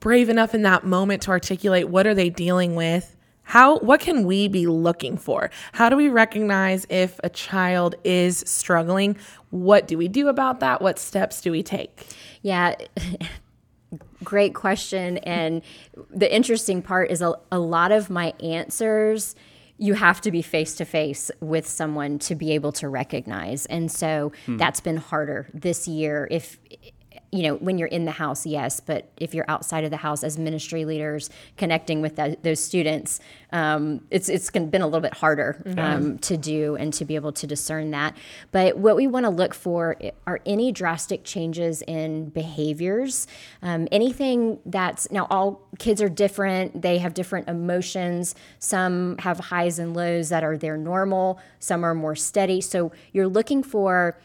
brave 0.00 0.28
enough 0.28 0.54
in 0.54 0.62
that 0.62 0.84
moment 0.84 1.22
to 1.22 1.30
articulate 1.30 1.88
what 1.88 2.06
are 2.06 2.14
they 2.14 2.28
dealing 2.30 2.74
with 2.74 3.16
how 3.44 3.78
what 3.78 4.00
can 4.00 4.24
we 4.24 4.48
be 4.48 4.66
looking 4.66 5.16
for 5.16 5.50
how 5.72 5.88
do 5.88 5.96
we 5.96 6.08
recognize 6.08 6.86
if 6.88 7.20
a 7.22 7.28
child 7.28 7.94
is 8.02 8.42
struggling 8.46 9.16
what 9.50 9.86
do 9.86 9.96
we 9.96 10.08
do 10.08 10.28
about 10.28 10.58
that 10.60 10.82
what 10.82 10.98
steps 10.98 11.40
do 11.40 11.52
we 11.52 11.62
take 11.62 12.06
Yeah. 12.42 12.74
Great 14.24 14.54
question. 14.54 15.18
And 15.18 15.62
the 16.10 16.32
interesting 16.32 16.82
part 16.82 17.10
is 17.10 17.22
a, 17.22 17.34
a 17.50 17.58
lot 17.58 17.92
of 17.92 18.10
my 18.10 18.34
answers 18.40 19.34
you 19.78 19.94
have 19.94 20.20
to 20.20 20.30
be 20.30 20.42
face 20.42 20.74
to 20.76 20.84
face 20.84 21.30
with 21.40 21.66
someone 21.66 22.18
to 22.20 22.34
be 22.34 22.52
able 22.52 22.72
to 22.72 22.88
recognize. 22.88 23.66
And 23.66 23.90
so 23.90 24.32
hmm. 24.46 24.56
that's 24.56 24.80
been 24.80 24.98
harder 24.98 25.48
this 25.52 25.88
year. 25.88 26.28
If 26.30 26.58
you 27.32 27.44
know, 27.44 27.54
when 27.56 27.78
you're 27.78 27.88
in 27.88 28.04
the 28.04 28.12
house, 28.12 28.44
yes, 28.44 28.78
but 28.78 29.10
if 29.16 29.32
you're 29.32 29.46
outside 29.48 29.84
of 29.84 29.90
the 29.90 29.96
house 29.96 30.22
as 30.22 30.38
ministry 30.38 30.84
leaders 30.84 31.30
connecting 31.56 32.02
with 32.02 32.16
that, 32.16 32.42
those 32.42 32.60
students, 32.60 33.20
um, 33.52 34.06
it's 34.10 34.28
it's 34.28 34.50
been 34.50 34.82
a 34.82 34.86
little 34.86 35.00
bit 35.00 35.14
harder 35.14 35.62
um, 35.78 36.18
to 36.18 36.36
do 36.36 36.76
and 36.76 36.92
to 36.92 37.06
be 37.06 37.14
able 37.14 37.32
to 37.32 37.46
discern 37.46 37.90
that. 37.92 38.14
But 38.50 38.76
what 38.76 38.96
we 38.96 39.06
want 39.06 39.24
to 39.24 39.30
look 39.30 39.54
for 39.54 39.96
are 40.26 40.40
any 40.44 40.72
drastic 40.72 41.24
changes 41.24 41.80
in 41.82 42.28
behaviors, 42.28 43.26
um, 43.62 43.88
anything 43.90 44.58
that's 44.66 45.10
now 45.10 45.26
all 45.30 45.66
kids 45.78 46.02
are 46.02 46.10
different. 46.10 46.82
They 46.82 46.98
have 46.98 47.14
different 47.14 47.48
emotions. 47.48 48.34
Some 48.58 49.16
have 49.18 49.38
highs 49.38 49.78
and 49.78 49.96
lows 49.96 50.28
that 50.28 50.44
are 50.44 50.58
their 50.58 50.76
normal. 50.76 51.40
Some 51.60 51.82
are 51.82 51.94
more 51.94 52.14
steady. 52.14 52.60
So 52.60 52.92
you're 53.12 53.28
looking 53.28 53.62
for 53.62 54.18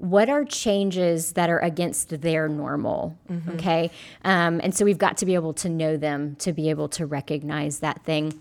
what 0.00 0.30
are 0.30 0.46
changes 0.46 1.32
that 1.34 1.50
are 1.50 1.58
against 1.58 2.22
their 2.22 2.48
normal 2.48 3.18
okay? 3.50 3.90
Um, 4.24 4.58
and 4.64 4.74
so 4.74 4.84
we've 4.86 4.98
got 4.98 5.18
to 5.18 5.26
be 5.26 5.34
able 5.34 5.52
to 5.54 5.68
know 5.68 5.98
them 5.98 6.36
to 6.36 6.54
be 6.54 6.70
able 6.70 6.88
to 6.90 7.04
recognize 7.04 7.80
that 7.80 8.02
thing. 8.02 8.40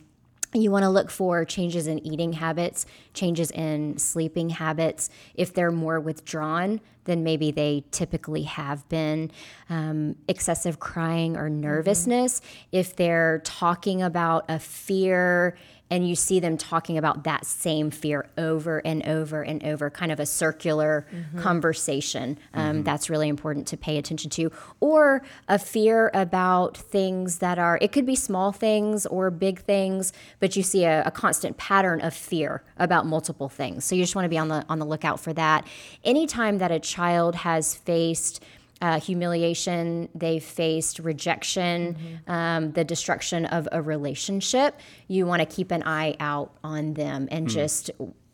You 0.54 0.72
want 0.72 0.84
to 0.84 0.90
look 0.90 1.12
for 1.12 1.46
changes 1.46 1.86
in 1.86 2.00
eating 2.08 2.34
habits, 2.34 2.86
changes 3.14 3.52
in 3.52 3.98
sleeping 3.98 4.50
habits. 4.50 5.10
If 5.36 5.54
they're 5.54 5.70
more 5.70 6.00
withdrawn 6.00 6.80
than 7.04 7.24
maybe 7.24 7.52
they 7.52 7.84
typically 7.92 8.44
have 8.44 8.88
been, 8.88 9.30
um, 9.70 10.16
excessive 10.28 10.80
crying 10.80 11.36
or 11.36 11.50
nervousness. 11.50 12.42
If 12.72 12.96
they're 12.96 13.42
talking 13.44 14.02
about 14.02 14.46
a 14.48 14.60
fear 14.60 15.58
and 15.90 16.08
you 16.08 16.16
see 16.16 16.40
them 16.40 16.58
talking 16.58 16.98
about 16.98 17.24
that 17.24 17.46
same 17.46 17.92
fear 17.92 18.28
over 18.38 18.80
and 18.86 19.06
over 19.08 19.42
and 19.42 19.64
over, 19.64 19.90
kind 19.90 20.12
of 20.12 20.20
a 20.20 20.26
circular 20.26 21.06
conversation. 21.38 22.38
Um, 22.54 22.84
That's 22.84 23.10
really 23.10 23.28
important 23.28 23.68
to 23.68 23.78
pay 23.78 23.98
attention 23.98 24.30
to. 24.32 24.52
Or 24.80 25.24
a 25.48 25.58
fear 25.58 26.12
about 26.14 26.78
things 26.78 27.40
that 27.40 27.58
are, 27.58 27.80
it 27.82 27.92
could 27.92 28.06
be 28.06 28.16
small 28.16 28.52
things 28.52 29.06
or 29.08 29.32
big 29.32 29.60
things, 29.60 30.14
but 30.40 30.56
you 30.56 30.64
see 30.64 30.86
a, 30.86 31.04
a 31.06 31.12
constant 31.12 31.58
pattern 31.58 32.02
of 32.02 32.14
fear 32.14 32.64
about 32.78 33.06
multiple 33.06 33.50
things. 33.50 33.84
So 33.84 33.96
you 33.96 34.04
just 34.04 34.16
want 34.16 34.26
to 34.26 34.30
be 34.30 34.38
on 34.38 34.48
the 34.48 34.66
on 34.70 34.80
the 34.80 34.86
lookout 34.86 35.20
for 35.20 35.34
that. 35.34 35.66
Anytime 36.04 36.60
that 36.60 36.72
a 36.72 36.80
child 36.80 37.36
has 37.36 37.76
faced 37.76 38.44
uh, 38.82 39.00
humiliation, 39.00 40.10
they've 40.16 40.44
faced 40.44 41.00
rejection, 41.00 42.22
um, 42.28 42.72
the 42.72 42.84
destruction 42.84 43.46
of 43.46 43.68
a 43.72 43.82
relationship, 43.82 44.80
you 45.08 45.26
want 45.26 45.42
to 45.42 45.46
keep 45.46 45.72
an 45.72 45.84
eye 45.84 46.16
out 46.20 46.54
on 46.64 46.94
them 46.94 47.28
and 47.32 47.50
just 47.50 47.92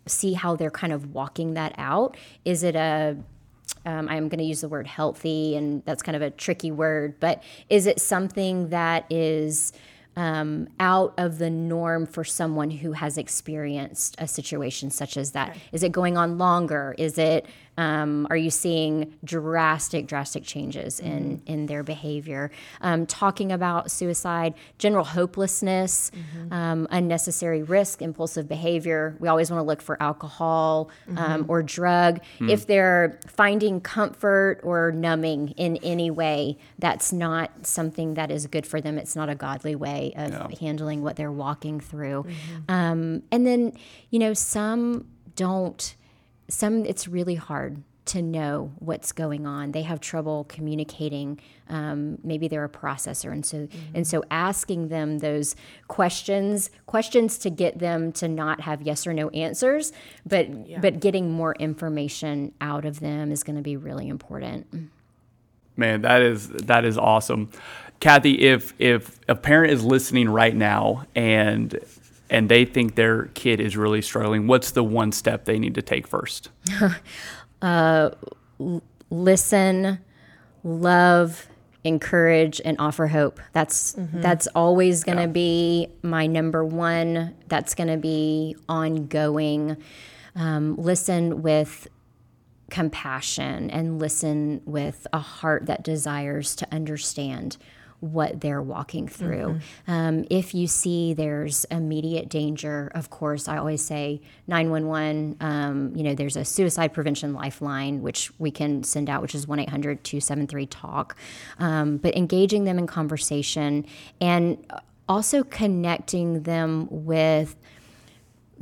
see 0.08 0.34
how 0.34 0.55
they're 0.55 0.71
kind 0.71 0.93
of 0.93 1.13
walking 1.13 1.55
that 1.55 1.73
out. 1.77 2.15
Is 2.43 2.63
it 2.63 2.75
a 2.75 3.17
um, 3.86 4.10
I'm 4.10 4.29
going 4.29 4.39
to 4.39 4.45
use 4.45 4.62
the 4.62 4.69
word 4.69 4.88
healthy, 4.88 5.55
and 5.55 5.84
that's 5.86 6.01
kind 6.01 6.15
of 6.15 6.21
a 6.21 6.31
tricky 6.31 6.71
word, 6.71 7.19
but 7.19 7.43
is 7.69 7.86
it 7.86 7.99
something 7.99 8.69
that 8.69 9.05
is 9.12 9.73
um, 10.15 10.67
out 10.79 11.13
of 11.17 11.38
the 11.39 11.49
norm 11.49 12.05
for 12.05 12.23
someone 12.23 12.71
who 12.71 12.93
has 12.93 13.17
experienced 13.17 14.15
a 14.17 14.27
situation 14.27 14.89
such 14.89 15.17
as 15.17 15.31
that? 15.31 15.55
Is 15.71 15.84
it 15.84 15.91
going 15.91 16.17
on 16.17 16.38
longer? 16.38 16.95
Is 16.97 17.17
it 17.17 17.45
um, 17.78 18.28
are 18.30 18.38
you 18.38 18.50
seeing 18.50 19.14
drastic, 19.24 20.08
drastic 20.08 20.44
changes 20.44 21.00
in 21.00 21.42
in 21.46 21.66
their 21.66 21.84
behavior? 21.84 22.52
Um, 22.82 23.06
talking 23.06 23.52
about 23.52 23.92
suicide, 23.92 24.54
general 24.78 25.04
hopelessness, 25.04 26.12
um, 26.52 26.88
unnecessary 26.92 27.64
risk, 27.64 28.02
impulsive 28.02 28.48
behavior. 28.48 29.16
We 29.20 29.28
always 29.28 29.52
want 29.52 29.60
to 29.60 29.66
look 29.66 29.82
for 29.82 30.02
alcohol 30.02 30.90
um, 31.18 31.46
or 31.48 31.64
drug. 31.64 32.22
If 32.50 32.68
they're 32.68 33.20
finding 33.28 33.82
comfort 33.82 34.62
or 34.64 34.92
numbing 34.92 35.50
in 35.58 35.78
any 35.78 36.10
way, 36.12 36.58
that's 36.80 37.12
not 37.12 37.66
something 37.66 38.14
that 38.16 38.32
is 38.32 38.48
good 38.48 38.66
for 38.66 38.80
them. 38.82 38.98
It's 38.98 39.16
not 39.16 39.30
a 39.30 39.36
godly 39.36 39.76
way 39.76 40.14
of 40.16 40.60
handling 40.60 41.02
what 41.02 41.16
they're 41.16 41.32
walking 41.32 41.80
through. 41.80 42.26
Um, 42.70 43.24
and 43.32 43.46
then, 43.46 43.74
you 44.10 44.20
know, 44.20 44.34
some 44.34 45.08
don't 45.36 45.96
some 46.47 46.86
it's 46.86 47.08
really 47.08 47.36
hard 47.36 47.84
to 48.05 48.21
know 48.21 48.71
what's 48.77 49.12
going 49.12 49.47
on. 49.47 49.71
They 49.71 49.81
have 49.81 49.99
trouble 49.99 50.45
communicating. 50.47 51.39
Um, 51.69 52.19
maybe 52.23 52.47
they're 52.47 52.63
a 52.63 52.69
processor, 52.69 53.31
and 53.31 53.45
so 53.45 53.67
and 53.93 54.08
so 54.08 54.23
asking 54.29 54.89
them 54.89 55.19
those 55.19 55.55
questions, 55.88 56.69
questions 56.86 57.38
to 57.39 57.49
get 57.49 57.79
them 57.79 58.12
to 58.13 58.27
not 58.27 58.62
have 58.62 58.81
yes 58.84 59.08
or 59.08 59.13
no 59.13 59.29
answers, 59.29 59.91
but 60.25 60.47
but 60.81 60.99
getting 60.99 61.31
more 61.31 61.55
information 61.55 62.53
out 62.62 62.86
of 62.86 62.99
them 62.99 63.31
is 63.31 63.43
going 63.43 63.55
to 63.55 63.63
be 63.63 63.75
really 63.75 64.08
important. 64.08 64.91
Man, 65.75 66.01
that 66.03 66.21
is 66.21 66.49
that 66.49 66.86
is 66.86 66.97
awesome. 66.97 67.49
Kathy, 67.99 68.39
if 68.45 68.73
if 68.77 69.19
a 69.27 69.36
parent 69.36 69.73
is 69.73 69.84
listening 69.84 70.29
right 70.29 70.55
now 70.55 71.05
and 71.15 71.79
and 72.30 72.50
they 72.50 72.66
think 72.66 72.96
their 72.96 73.26
kid 73.28 73.60
is 73.60 73.78
really 73.78 74.02
struggling, 74.02 74.48
what's 74.48 74.72
the 74.72 74.84
one 74.84 75.12
step 75.12 75.46
they 75.46 75.60
need 75.60 75.76
to 75.76 75.82
take 75.82 76.08
first? 76.08 76.50
listen, 79.10 80.00
love, 80.64 81.48
encourage 81.84 82.60
and 82.66 82.78
offer 82.80 83.08
hope. 83.08 83.40
That's 83.54 83.96
that's 83.98 84.48
always 84.48 85.04
going 85.04 85.20
to 85.20 85.28
be 85.28 85.88
my 86.02 86.26
number 86.26 86.66
one. 86.66 87.36
That's 87.48 87.76
going 87.76 87.90
to 87.90 87.98
be 87.98 88.56
ongoing. 88.68 89.78
Um, 90.36 90.76
listen 90.76 91.44
with 91.44 91.88
compassion 92.70 93.70
and 93.70 94.00
listen 94.00 94.62
with 94.66 95.06
a 95.14 95.20
heart 95.20 95.68
that 95.68 95.84
desires 95.84 96.56
to 96.56 96.74
understand 96.74 97.58
what 97.99 98.41
they're 98.41 98.62
walking 98.62 99.08
through. 99.08 99.60
Um, 99.88 100.25
if 100.29 100.53
you 100.53 100.67
see 100.67 101.13
there's 101.13 101.65
immediate 101.65 102.29
danger, 102.29 102.91
of 102.93 103.10
course, 103.10 103.47
I 103.47 103.58
always 103.58 103.84
say 103.84 104.21
911. 104.47 105.38
Um, 105.39 105.95
you 105.95 106.03
know, 106.03 106.13
there's 106.13 106.36
a 106.36 106.45
suicide 106.45 106.93
prevention 106.93 107.34
lifeline, 107.34 108.01
which 108.01 108.31
we 108.39 108.51
can 108.51 108.84
send 108.84 109.10
out, 109.10 109.21
which 109.21 109.34
is 109.34 109.47
1 109.47 109.60
800 109.60 110.03
273 110.03 110.65
TALK. 110.67 111.15
Um, 111.60 111.97
but 111.97 112.15
engaging 112.15 112.65
them 112.65 112.77
in 112.77 112.88
conversation 112.88 113.86
and 114.21 114.63
also 115.08 115.43
connecting 115.43 116.43
them 116.43 116.88
with 116.89 117.55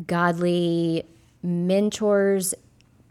godly 0.08 1.04
mentors 1.42 2.54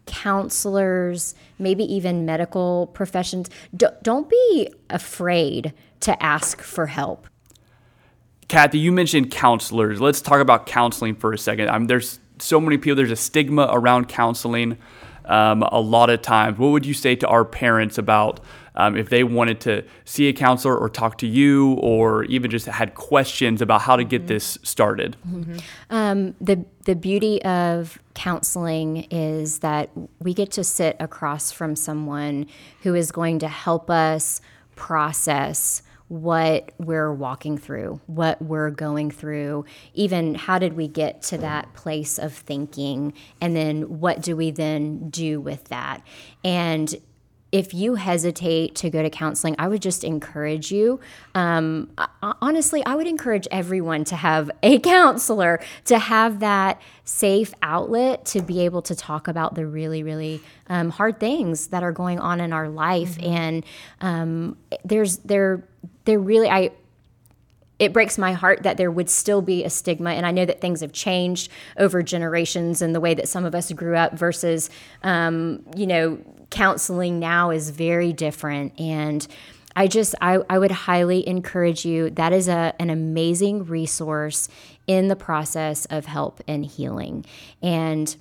counselors, 0.05 1.33
maybe 1.59 1.83
even 1.91 2.25
medical 2.25 2.87
professions. 2.87 3.49
D- 3.75 3.87
don't 4.01 4.29
be 4.29 4.69
afraid 4.89 5.73
to 6.03 6.23
ask 6.23 6.61
for 6.61 6.87
help. 6.87 7.27
Kathy, 8.47 8.77
you 8.77 8.91
mentioned 8.91 9.31
counselors. 9.31 9.99
Let's 9.99 10.21
talk 10.21 10.39
about 10.39 10.65
counseling 10.65 11.15
for 11.15 11.33
a 11.33 11.37
second. 11.37 11.69
I 11.69 11.77
mean, 11.77 11.87
there's 11.87 12.19
so 12.39 12.59
many 12.59 12.77
people. 12.77 12.95
There's 12.95 13.11
a 13.11 13.15
stigma 13.15 13.67
around 13.71 14.09
counseling. 14.09 14.77
Um, 15.25 15.63
a 15.63 15.79
lot 15.79 16.09
of 16.09 16.21
times, 16.21 16.59
what 16.59 16.69
would 16.69 16.85
you 16.85 16.93
say 16.93 17.15
to 17.15 17.27
our 17.27 17.45
parents 17.45 17.97
about 17.97 18.41
um, 18.75 18.97
if 18.97 19.09
they 19.09 19.23
wanted 19.23 19.61
to 19.61 19.83
see 20.03 20.27
a 20.27 20.33
counselor 20.33 20.77
or 20.77 20.89
talk 20.89 21.17
to 21.19 21.27
you, 21.27 21.73
or 21.75 22.25
even 22.25 22.51
just 22.51 22.65
had 22.65 22.93
questions 22.95 23.61
about 23.61 23.81
how 23.81 23.95
to 23.95 24.03
get 24.03 24.27
this 24.27 24.57
started? 24.63 25.15
Um, 25.89 26.35
the 26.41 26.65
the 26.83 26.95
beauty 26.95 27.41
of 27.43 27.99
counseling 28.15 29.07
is 29.09 29.59
that 29.59 29.89
we 30.19 30.33
get 30.33 30.51
to 30.51 30.63
sit 30.63 30.97
across 30.99 31.53
from 31.53 31.77
someone 31.77 32.47
who 32.81 32.93
is 32.93 33.11
going 33.11 33.39
to 33.39 33.47
help 33.47 33.89
us 33.89 34.41
process 34.75 35.81
what 36.07 36.71
we're 36.77 37.13
walking 37.13 37.57
through, 37.57 37.99
what 38.07 38.41
we're 38.41 38.69
going 38.69 39.09
through, 39.09 39.65
even 39.93 40.35
how 40.35 40.59
did 40.59 40.73
we 40.73 40.87
get 40.87 41.21
to 41.23 41.37
that 41.37 41.73
place 41.73 42.19
of 42.19 42.33
thinking, 42.33 43.13
and 43.41 43.55
then 43.55 43.99
what 43.99 44.21
do 44.21 44.35
we 44.35 44.51
then 44.51 45.09
do 45.09 45.39
with 45.39 45.65
that? 45.65 46.01
And 46.43 46.95
if 47.53 47.71
you 47.71 47.93
hesitate 47.93 48.73
to 48.73 48.89
go 48.89 49.03
to 49.03 49.11
counseling, 49.11 49.55
I 49.59 49.67
would 49.67 49.81
just 49.83 50.03
encourage 50.03 50.71
you. 50.71 50.99
Um, 51.35 51.91
honestly, 52.41 52.83
I 52.83 52.95
would 52.95 53.05
encourage 53.05 53.47
everyone 53.51 54.05
to 54.05 54.15
have 54.15 54.49
a 54.63 54.79
counselor, 54.79 55.59
to 55.85 55.99
have 55.99 56.39
that 56.39 56.81
safe 57.05 57.53
outlet 57.61 58.25
to 58.25 58.41
be 58.41 58.65
able 58.65 58.81
to 58.81 58.95
talk 58.95 59.27
about 59.27 59.53
the 59.53 59.67
really, 59.67 60.01
really 60.01 60.41
um, 60.65 60.89
hard 60.89 61.19
things 61.19 61.67
that 61.67 61.83
are 61.83 61.91
going 61.91 62.17
on 62.17 62.41
in 62.41 62.53
our 62.53 62.69
life. 62.69 63.21
And 63.21 63.63
um, 64.01 64.57
there's 64.83 65.17
there 65.17 65.63
there 66.05 66.19
really 66.19 66.49
I 66.49 66.71
it 67.79 67.91
breaks 67.91 68.17
my 68.17 68.33
heart 68.33 68.63
that 68.63 68.77
there 68.77 68.91
would 68.91 69.09
still 69.09 69.41
be 69.41 69.63
a 69.63 69.69
stigma. 69.69 70.11
And 70.11 70.25
I 70.25 70.31
know 70.31 70.45
that 70.45 70.61
things 70.61 70.81
have 70.81 70.93
changed 70.93 71.51
over 71.77 72.03
generations 72.03 72.81
and 72.81 72.93
the 72.93 72.99
way 72.99 73.13
that 73.13 73.27
some 73.27 73.45
of 73.45 73.55
us 73.55 73.71
grew 73.73 73.97
up 73.97 74.13
versus, 74.13 74.69
um, 75.01 75.63
you 75.75 75.87
know, 75.87 76.19
counseling 76.49 77.19
now 77.19 77.49
is 77.49 77.71
very 77.71 78.13
different. 78.13 78.79
And 78.79 79.27
I 79.75 79.87
just, 79.87 80.13
I, 80.21 80.39
I 80.49 80.59
would 80.59 80.71
highly 80.71 81.27
encourage 81.27 81.83
you. 81.83 82.11
That 82.11 82.31
is 82.31 82.47
a, 82.47 82.75
an 82.79 82.89
amazing 82.89 83.65
resource 83.65 84.47
in 84.85 85.07
the 85.07 85.15
process 85.15 85.85
of 85.85 86.05
help 86.05 86.41
and 86.47 86.63
healing. 86.65 87.25
And 87.61 88.15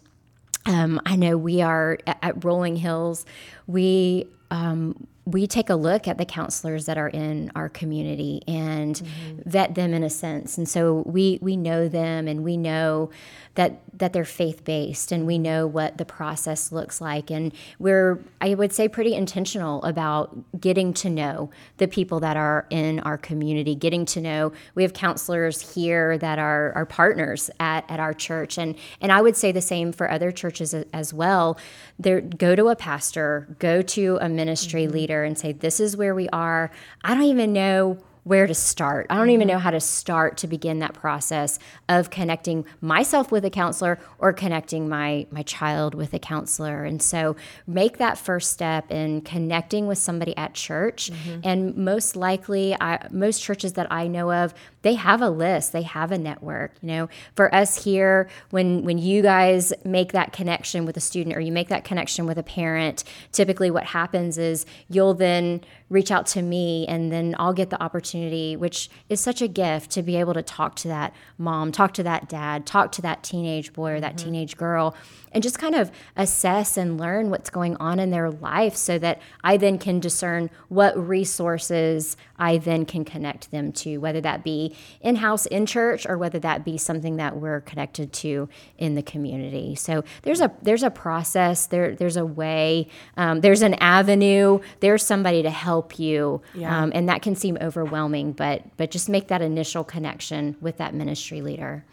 um, 0.64 1.00
I 1.04 1.14
know 1.14 1.36
we 1.36 1.60
are 1.60 1.98
at, 2.06 2.18
at 2.22 2.44
Rolling 2.44 2.76
Hills. 2.76 3.26
We 3.66 4.28
um, 4.50 5.06
we 5.24 5.46
take 5.46 5.70
a 5.70 5.74
look 5.76 6.08
at 6.08 6.18
the 6.18 6.24
counselors 6.24 6.86
that 6.86 6.98
are 6.98 7.08
in 7.08 7.52
our 7.54 7.68
community 7.68 8.42
and 8.48 8.96
mm-hmm. 8.96 9.48
vet 9.48 9.76
them 9.76 9.94
in 9.94 10.02
a 10.02 10.10
sense. 10.10 10.58
And 10.58 10.68
so 10.68 11.04
we 11.06 11.38
we 11.40 11.56
know 11.56 11.88
them 11.88 12.26
and 12.26 12.42
we 12.42 12.56
know 12.56 13.10
that 13.54 13.80
that 13.96 14.12
they're 14.12 14.24
faith 14.24 14.64
based 14.64 15.12
and 15.12 15.24
we 15.26 15.38
know 15.38 15.66
what 15.66 15.98
the 15.98 16.04
process 16.04 16.72
looks 16.72 17.00
like. 17.00 17.30
And 17.30 17.52
we're 17.78 18.18
I 18.40 18.54
would 18.54 18.72
say 18.72 18.88
pretty 18.88 19.14
intentional 19.14 19.84
about 19.84 20.36
getting 20.60 20.92
to 20.94 21.10
know 21.10 21.50
the 21.76 21.86
people 21.86 22.18
that 22.20 22.36
are 22.36 22.66
in 22.70 22.98
our 23.00 23.16
community, 23.16 23.76
getting 23.76 24.04
to 24.06 24.20
know 24.20 24.52
we 24.74 24.82
have 24.82 24.92
counselors 24.92 25.74
here 25.74 26.18
that 26.18 26.40
are 26.40 26.72
our 26.74 26.86
partners 26.86 27.48
at, 27.60 27.88
at 27.88 28.00
our 28.00 28.12
church 28.12 28.58
and 28.58 28.74
and 29.00 29.12
I 29.12 29.22
would 29.22 29.36
say 29.36 29.52
the 29.52 29.60
same 29.60 29.92
for 29.92 30.10
other 30.10 30.32
churches 30.32 30.74
as 30.74 31.14
well. 31.14 31.56
There 31.96 32.20
go 32.20 32.56
to 32.56 32.68
a 32.68 32.76
pastor, 32.76 33.46
go 33.60 33.82
to 33.82 34.18
a 34.20 34.28
ministry 34.28 34.82
mm-hmm. 34.84 34.94
leader 34.94 35.11
and 35.20 35.38
say, 35.38 35.52
This 35.52 35.80
is 35.80 35.96
where 35.96 36.14
we 36.14 36.28
are. 36.30 36.70
I 37.04 37.14
don't 37.14 37.24
even 37.24 37.52
know 37.52 37.98
where 38.24 38.46
to 38.46 38.54
start. 38.54 39.06
I 39.10 39.16
don't 39.16 39.30
even 39.30 39.48
mm-hmm. 39.48 39.54
know 39.54 39.58
how 39.58 39.70
to 39.70 39.80
start 39.80 40.36
to 40.38 40.46
begin 40.46 40.78
that 40.78 40.94
process 40.94 41.58
of 41.88 42.10
connecting 42.10 42.64
myself 42.80 43.32
with 43.32 43.44
a 43.44 43.50
counselor 43.50 43.98
or 44.18 44.32
connecting 44.32 44.88
my 44.88 45.26
my 45.30 45.42
child 45.42 45.94
with 45.94 46.14
a 46.14 46.18
counselor. 46.18 46.84
And 46.84 47.02
so 47.02 47.36
make 47.66 47.98
that 47.98 48.18
first 48.18 48.52
step 48.52 48.90
in 48.90 49.22
connecting 49.22 49.86
with 49.86 49.98
somebody 49.98 50.36
at 50.36 50.54
church. 50.54 51.10
Mm-hmm. 51.10 51.40
And 51.42 51.76
most 51.76 52.14
likely 52.14 52.76
I, 52.80 53.08
most 53.10 53.42
churches 53.42 53.72
that 53.74 53.90
I 53.90 54.06
know 54.06 54.32
of, 54.32 54.54
they 54.82 54.94
have 54.94 55.20
a 55.20 55.30
list, 55.30 55.72
they 55.72 55.82
have 55.82 56.12
a 56.12 56.18
network, 56.18 56.72
you 56.80 56.88
know. 56.88 57.08
For 57.34 57.52
us 57.52 57.82
here 57.82 58.28
when 58.50 58.84
when 58.84 58.98
you 58.98 59.22
guys 59.22 59.72
make 59.84 60.12
that 60.12 60.32
connection 60.32 60.86
with 60.86 60.96
a 60.96 61.00
student 61.00 61.36
or 61.36 61.40
you 61.40 61.52
make 61.52 61.68
that 61.68 61.84
connection 61.84 62.26
with 62.26 62.38
a 62.38 62.42
parent, 62.44 63.02
typically 63.32 63.70
what 63.70 63.84
happens 63.84 64.38
is 64.38 64.64
you'll 64.88 65.14
then 65.14 65.60
reach 65.92 66.10
out 66.10 66.26
to 66.26 66.40
me 66.40 66.86
and 66.88 67.12
then 67.12 67.36
I'll 67.38 67.52
get 67.52 67.68
the 67.68 67.80
opportunity, 67.80 68.56
which 68.56 68.88
is 69.10 69.20
such 69.20 69.42
a 69.42 69.46
gift 69.46 69.90
to 69.92 70.02
be 70.02 70.16
able 70.16 70.32
to 70.32 70.42
talk 70.42 70.74
to 70.76 70.88
that 70.88 71.12
mom, 71.36 71.70
talk 71.70 71.92
to 71.94 72.02
that 72.02 72.30
dad, 72.30 72.64
talk 72.64 72.92
to 72.92 73.02
that 73.02 73.22
teenage 73.22 73.74
boy 73.74 73.92
or 73.92 74.00
that 74.00 74.16
teenage 74.16 74.56
girl, 74.56 74.96
and 75.32 75.42
just 75.42 75.58
kind 75.58 75.74
of 75.74 75.90
assess 76.16 76.76
and 76.76 76.98
learn 76.98 77.30
what's 77.30 77.50
going 77.50 77.76
on 77.76 77.98
in 77.98 78.10
their 78.10 78.30
life 78.30 78.74
so 78.74 78.98
that 78.98 79.20
I 79.44 79.58
then 79.58 79.78
can 79.78 80.00
discern 80.00 80.50
what 80.68 80.96
resources 80.96 82.16
I 82.38 82.58
then 82.58 82.86
can 82.86 83.04
connect 83.04 83.50
them 83.50 83.72
to, 83.72 83.98
whether 83.98 84.20
that 84.22 84.42
be 84.42 84.74
in 85.00 85.16
house 85.16 85.46
in 85.46 85.66
church 85.66 86.06
or 86.06 86.16
whether 86.18 86.38
that 86.40 86.64
be 86.64 86.78
something 86.78 87.16
that 87.16 87.36
we're 87.36 87.60
connected 87.60 88.12
to 88.14 88.48
in 88.78 88.94
the 88.94 89.02
community. 89.02 89.74
So 89.74 90.04
there's 90.22 90.40
a 90.40 90.50
there's 90.62 90.82
a 90.82 90.90
process, 90.90 91.66
there 91.66 91.94
there's 91.94 92.16
a 92.16 92.26
way, 92.26 92.88
um, 93.16 93.42
there's 93.42 93.62
an 93.62 93.74
avenue, 93.74 94.60
there's 94.80 95.04
somebody 95.04 95.42
to 95.42 95.50
help 95.50 95.81
you, 95.98 96.40
Yeah. 96.54 96.82
um, 96.82 96.92
and 96.94 97.08
that 97.08 97.22
can 97.22 97.34
seem 97.34 97.56
overwhelming, 97.60 98.32
but 98.32 98.62
but 98.76 98.90
just 98.90 99.08
make 99.08 99.28
that 99.28 99.42
initial 99.42 99.84
connection 99.84 100.56
with 100.60 100.76
that 100.78 100.94
ministry 100.94 101.40
leader. 101.42 101.84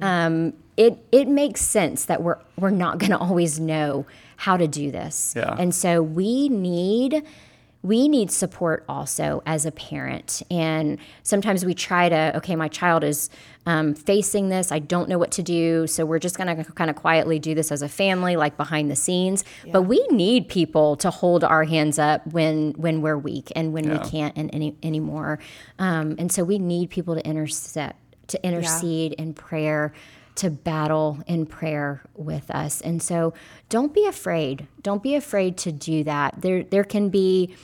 Um, 0.00 0.52
it 0.76 0.98
it 1.12 1.28
makes 1.28 1.60
sense 1.62 2.04
that 2.06 2.22
we're 2.22 2.38
we're 2.58 2.70
not 2.70 2.98
going 2.98 3.10
to 3.16 3.18
always 3.18 3.58
know 3.58 4.06
how 4.36 4.56
to 4.56 4.66
do 4.68 4.90
this, 4.90 5.34
Yeah. 5.36 5.54
and 5.58 5.74
so 5.74 6.02
we 6.02 6.48
need 6.48 7.22
we 7.82 8.06
need 8.08 8.30
support 8.30 8.84
also 8.88 9.42
as 9.44 9.66
a 9.66 9.72
parent. 9.72 10.42
And 10.50 10.98
sometimes 11.24 11.64
we 11.64 11.74
try 11.74 12.08
to, 12.08 12.36
okay, 12.36 12.54
my 12.54 12.68
child 12.68 13.02
is 13.02 13.28
um, 13.66 13.94
facing 13.94 14.50
this. 14.50 14.70
I 14.70 14.78
don't 14.78 15.08
know 15.08 15.18
what 15.18 15.32
to 15.32 15.42
do. 15.42 15.88
So 15.88 16.06
we're 16.06 16.20
just 16.20 16.36
going 16.36 16.56
to 16.56 16.64
kind 16.72 16.90
of 16.90 16.96
quietly 16.96 17.40
do 17.40 17.54
this 17.56 17.72
as 17.72 17.82
a 17.82 17.88
family, 17.88 18.36
like 18.36 18.56
behind 18.56 18.88
the 18.90 18.96
scenes. 18.96 19.44
But 19.72 19.82
we 19.82 20.04
need 20.10 20.48
people 20.48 20.96
to 20.98 21.10
hold 21.10 21.42
our 21.42 21.64
hands 21.64 21.98
up 21.98 22.24
when 22.28 22.72
when 22.72 23.02
we're 23.02 23.18
weak 23.18 23.50
and 23.56 23.72
when 23.72 23.84
Yeah. 23.84 24.02
we 24.02 24.08
can't 24.10 24.36
and 24.36 24.48
any 24.52 24.76
anymore. 24.82 25.40
Um, 25.78 26.14
and 26.18 26.30
so 26.30 26.44
we 26.44 26.58
need 26.58 26.90
people 26.90 27.16
to 27.16 27.26
intercept, 27.26 27.96
to 28.28 28.44
intercede 28.46 29.14
in 29.14 29.34
prayer 29.34 29.92
to 30.34 30.48
battle 30.48 31.18
in 31.26 31.44
prayer 31.44 32.00
with 32.14 32.50
us. 32.50 32.80
And 32.80 33.02
so 33.02 33.34
don't 33.68 33.92
be 33.92 34.06
afraid. 34.06 34.66
Don't 34.82 35.02
be 35.02 35.14
afraid 35.14 35.58
to 35.58 35.72
do 35.72 36.04
that. 36.04 36.40
There 36.40 36.62
there 36.62 36.84
can 36.84 37.10
be 37.10 37.54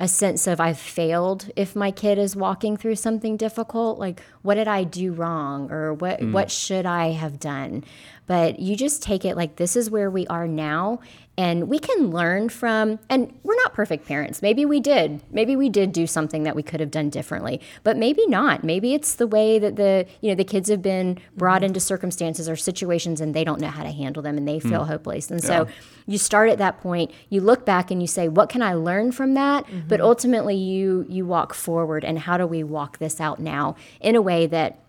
a 0.00 0.08
sense 0.08 0.46
of 0.46 0.60
I've 0.60 0.78
failed 0.78 1.50
if 1.56 1.74
my 1.74 1.90
kid 1.90 2.18
is 2.18 2.36
walking 2.36 2.76
through 2.76 2.96
something 2.96 3.36
difficult, 3.36 3.98
like 3.98 4.22
what 4.42 4.54
did 4.54 4.68
I 4.68 4.84
do 4.84 5.12
wrong 5.12 5.70
or 5.70 5.92
what 5.92 6.20
mm. 6.20 6.32
what 6.32 6.50
should 6.50 6.86
I 6.86 7.12
have 7.12 7.40
done? 7.40 7.84
but 8.28 8.60
you 8.60 8.76
just 8.76 9.02
take 9.02 9.24
it 9.24 9.36
like 9.36 9.56
this 9.56 9.74
is 9.74 9.90
where 9.90 10.08
we 10.08 10.24
are 10.28 10.46
now 10.46 11.00
and 11.38 11.68
we 11.68 11.78
can 11.78 12.10
learn 12.10 12.48
from 12.48 12.98
and 13.08 13.32
we're 13.44 13.54
not 13.54 13.72
perfect 13.72 14.06
parents. 14.06 14.42
Maybe 14.42 14.66
we 14.66 14.80
did. 14.80 15.22
Maybe 15.30 15.54
we 15.54 15.68
did 15.68 15.92
do 15.92 16.04
something 16.04 16.42
that 16.42 16.56
we 16.56 16.64
could 16.64 16.80
have 16.80 16.90
done 16.90 17.08
differently 17.08 17.60
but 17.84 17.96
maybe 17.96 18.26
not. 18.26 18.64
Maybe 18.64 18.92
it's 18.92 19.14
the 19.14 19.26
way 19.26 19.58
that 19.60 19.76
the 19.76 20.04
you 20.20 20.30
know 20.30 20.34
the 20.34 20.44
kids 20.44 20.68
have 20.68 20.82
been 20.82 21.18
brought 21.36 21.58
mm-hmm. 21.58 21.66
into 21.66 21.80
circumstances 21.80 22.48
or 22.48 22.56
situations 22.56 23.20
and 23.20 23.34
they 23.34 23.44
don't 23.44 23.60
know 23.60 23.68
how 23.68 23.84
to 23.84 23.92
handle 23.92 24.22
them 24.22 24.36
and 24.36 24.48
they 24.48 24.58
feel 24.58 24.82
mm. 24.82 24.88
hopeless. 24.88 25.30
And 25.30 25.42
so 25.42 25.68
you 26.06 26.18
start 26.18 26.50
at 26.50 26.58
that 26.58 26.80
point 26.80 27.12
you 27.30 27.40
look 27.40 27.64
back 27.64 27.92
and 27.92 28.02
you 28.02 28.08
say 28.08 28.28
what 28.28 28.48
can 28.48 28.60
i 28.60 28.74
learn 28.74 29.12
from 29.12 29.34
that? 29.34 29.64
Mm-hmm. 29.66 29.88
But 29.88 30.00
ultimately 30.00 30.56
you 30.56 31.06
you 31.08 31.24
walk 31.24 31.54
forward 31.54 32.04
and 32.04 32.18
how 32.18 32.36
do 32.36 32.46
we 32.46 32.64
walk 32.64 32.98
this 32.98 33.20
out 33.20 33.38
now 33.38 33.76
in 34.00 34.16
a 34.16 34.22
way 34.22 34.46
that 34.48 34.80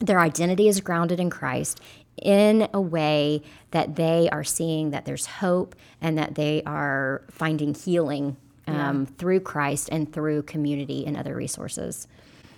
their 0.00 0.20
identity 0.20 0.68
is 0.68 0.80
grounded 0.80 1.18
in 1.18 1.28
Christ 1.28 1.80
in 2.22 2.68
a 2.72 2.80
way 2.80 3.42
that 3.70 3.96
they 3.96 4.28
are 4.30 4.44
seeing 4.44 4.90
that 4.90 5.04
there's 5.04 5.26
hope 5.26 5.74
and 6.00 6.16
that 6.18 6.34
they 6.34 6.62
are 6.64 7.22
finding 7.30 7.74
healing 7.74 8.36
um, 8.66 9.06
through 9.06 9.40
Christ 9.40 9.88
and 9.90 10.12
through 10.12 10.42
community 10.42 11.06
and 11.06 11.16
other 11.16 11.34
resources. 11.34 12.06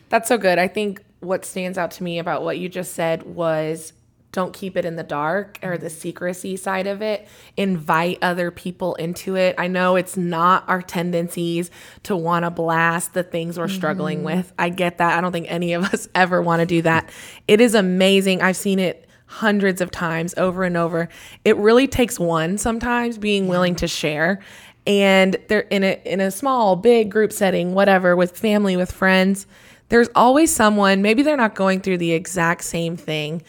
That's 0.09 0.29
so 0.29 0.39
good. 0.39 0.59
I 0.59 0.69
think 0.69 1.03
what 1.21 1.45
stands 1.45 1.79
out 1.79 1.93
to 1.93 2.03
me 2.03 2.19
about 2.19 2.43
what 2.43 2.59
you 2.59 2.69
just 2.69 2.95
said 2.95 3.23
was 3.23 3.93
don't 4.33 4.53
keep 4.55 4.77
it 4.77 4.85
in 4.85 4.95
the 4.95 5.03
dark 5.03 5.59
or 5.63 5.77
the 5.77 5.91
secrecy 5.91 6.57
side 6.57 6.87
of 6.87 7.03
it. 7.03 7.27
Invite 7.57 8.19
other 8.23 8.51
people 8.53 8.95
into 8.95 9.37
it. 9.37 9.57
I 9.59 9.67
know 9.67 9.97
it's 9.97 10.17
not 10.17 10.69
our 10.69 10.83
tendencies 10.83 11.71
to 12.05 12.17
want 12.17 12.45
to 12.45 12.51
blast 12.51 13.13
the 13.13 13.25
things 13.25 13.59
we're 13.59 13.67
struggling 13.69 14.23
with. 14.23 14.53
I 14.57 14.69
get 14.69 14.99
that. 14.99 15.19
I 15.19 15.21
don't 15.21 15.33
think 15.33 15.51
any 15.51 15.73
of 15.73 15.85
us 15.85 16.09
ever 16.15 16.41
want 16.41 16.61
to 16.61 16.67
do 16.67 16.83
that. 16.83 17.11
It 17.49 17.61
is 17.61 17.75
amazing. 17.75 18.41
I've 18.41 18.57
seen 18.57 18.79
it 18.79 19.09
hundreds 19.31 19.81
of 19.81 19.93
times 19.93 20.35
over 20.37 20.65
and 20.65 20.77
over. 20.77 21.09
It 21.45 21.57
really 21.57 21.87
takes 21.87 22.19
one 22.19 22.59
sometimes 22.59 23.17
being 23.17 23.47
willing 23.47 23.77
to 23.77 23.87
share. 23.87 24.41
And 24.87 25.37
they're 25.49 25.61
in 25.61 25.85
a 25.85 26.01
in 26.05 26.21
a 26.21 26.33
small, 26.33 26.75
big 26.75 27.11
group 27.11 27.33
setting, 27.33 27.73
whatever, 27.73 28.17
with 28.17 28.37
family, 28.37 28.77
with 28.77 28.91
friends. 28.91 29.47
There's 29.89 30.09
always 30.15 30.55
someone, 30.55 31.03
maybe 31.03 31.23
they're 31.23 31.37
not 31.37 31.55
going 31.55 31.81
through 31.81 31.99
the 31.99 32.13
exact 32.13 32.65
same 32.65 32.97
thing, 32.97 33.43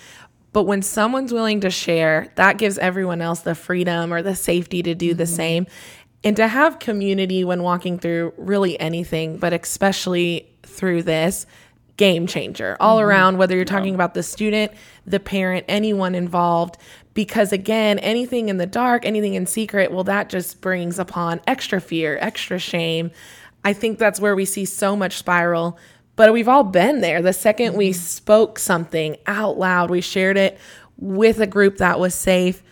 but 0.54 0.64
when 0.64 0.82
someone's 0.82 1.32
willing 1.32 1.62
to 1.62 1.70
share, 1.70 2.32
that 2.36 2.58
gives 2.58 2.78
everyone 2.78 3.22
else 3.22 3.42
the 3.42 3.56
freedom 3.56 4.14
or 4.14 4.22
the 4.22 4.36
safety 4.36 4.84
to 4.84 4.96
do 4.96 5.14
the 5.14 5.24
mm-hmm. 5.24 5.36
same. 5.36 5.68
And 6.24 6.36
to 6.36 6.48
have 6.48 6.80
community 6.80 7.44
when 7.44 7.64
walking 7.64 7.98
through 7.98 8.34
really 8.38 8.80
anything, 8.80 9.38
but 9.38 9.54
especially 9.54 10.52
through 10.64 11.04
this, 11.04 11.46
game 11.98 12.28
changer 12.28 12.78
all 12.80 12.98
mm-hmm. 12.98 13.08
around, 13.08 13.38
whether 13.38 13.56
you're 13.56 13.66
talking 13.66 13.96
about 13.96 14.14
the 14.14 14.24
student, 14.24 14.72
the 15.06 15.20
parent, 15.20 15.66
anyone 15.68 16.16
involved. 16.16 16.78
Because 17.14 17.52
again, 17.52 18.00
anything 18.00 18.50
in 18.50 18.58
the 18.58 18.66
dark, 18.66 19.06
anything 19.06 19.34
in 19.34 19.46
secret, 19.46 19.92
well, 19.92 20.06
that 20.06 20.30
just 20.30 20.62
brings 20.62 20.98
upon 20.98 21.42
extra 21.46 21.82
fear, 21.82 22.18
extra 22.22 22.58
shame. 22.58 23.12
I 23.64 23.74
think 23.74 24.00
that's 24.00 24.20
where 24.20 24.36
we 24.36 24.46
see 24.46 24.66
so 24.66 24.96
much 24.96 25.18
spiral. 25.18 25.78
But 26.16 26.34
we've 26.34 26.48
all 26.48 26.64
been 26.64 27.02
there. 27.02 27.22
The 27.22 27.32
2nd 27.32 27.76
we 27.76 27.90
mm-hmm. 27.90 28.00
spoke 28.00 28.60
something 28.60 29.18
out 29.28 29.58
loud, 29.58 29.90
we 29.90 30.02
shared 30.02 30.38
it 30.38 30.58
with 30.98 31.40
a 31.40 31.48
group 31.48 31.78
that 31.78 32.00
was 32.00 32.14
safe. 32.14 32.64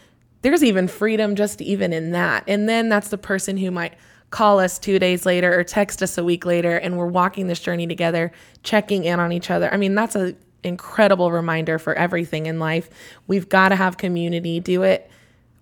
There's 0.41 0.63
even 0.63 0.88
freedom 0.88 1.36
just 1.36 1.62
even 1.62 1.91
in 1.91 2.12
that. 2.12 2.43
And 2.47 2.69
then 2.69 2.89
that's 2.89 3.10
the 3.10 3.17
person 3.17 3.58
who 3.58 3.71
might 3.71 3.95
call 4.29 4.59
us 4.59 4.77
two 4.77 4.99
days 4.99 5.25
later 5.25 5.57
or 5.57 5.63
text 5.63 6.03
us 6.03 6.17
a 6.17 6.23
week 6.23 6.45
later 6.45 6.77
and 6.77 6.97
we're 6.97 7.07
walking 7.07 7.47
this 7.47 7.59
journey 7.59 7.87
together, 7.87 8.31
checking 8.63 9.05
in 9.05 9.19
on 9.19 9.31
each 9.31 9.49
other. 9.49 9.73
I 9.73 9.77
mean, 9.77 9.95
that's 9.95 10.15
an 10.15 10.37
incredible 10.63 11.31
reminder 11.31 11.79
for 11.79 11.93
everything 11.93 12.45
in 12.45 12.59
life. 12.59 12.89
We've 13.27 13.49
got 13.49 13.69
to 13.69 13.75
have 13.75 13.97
community, 13.97 14.59
do 14.59 14.83
it 14.83 15.09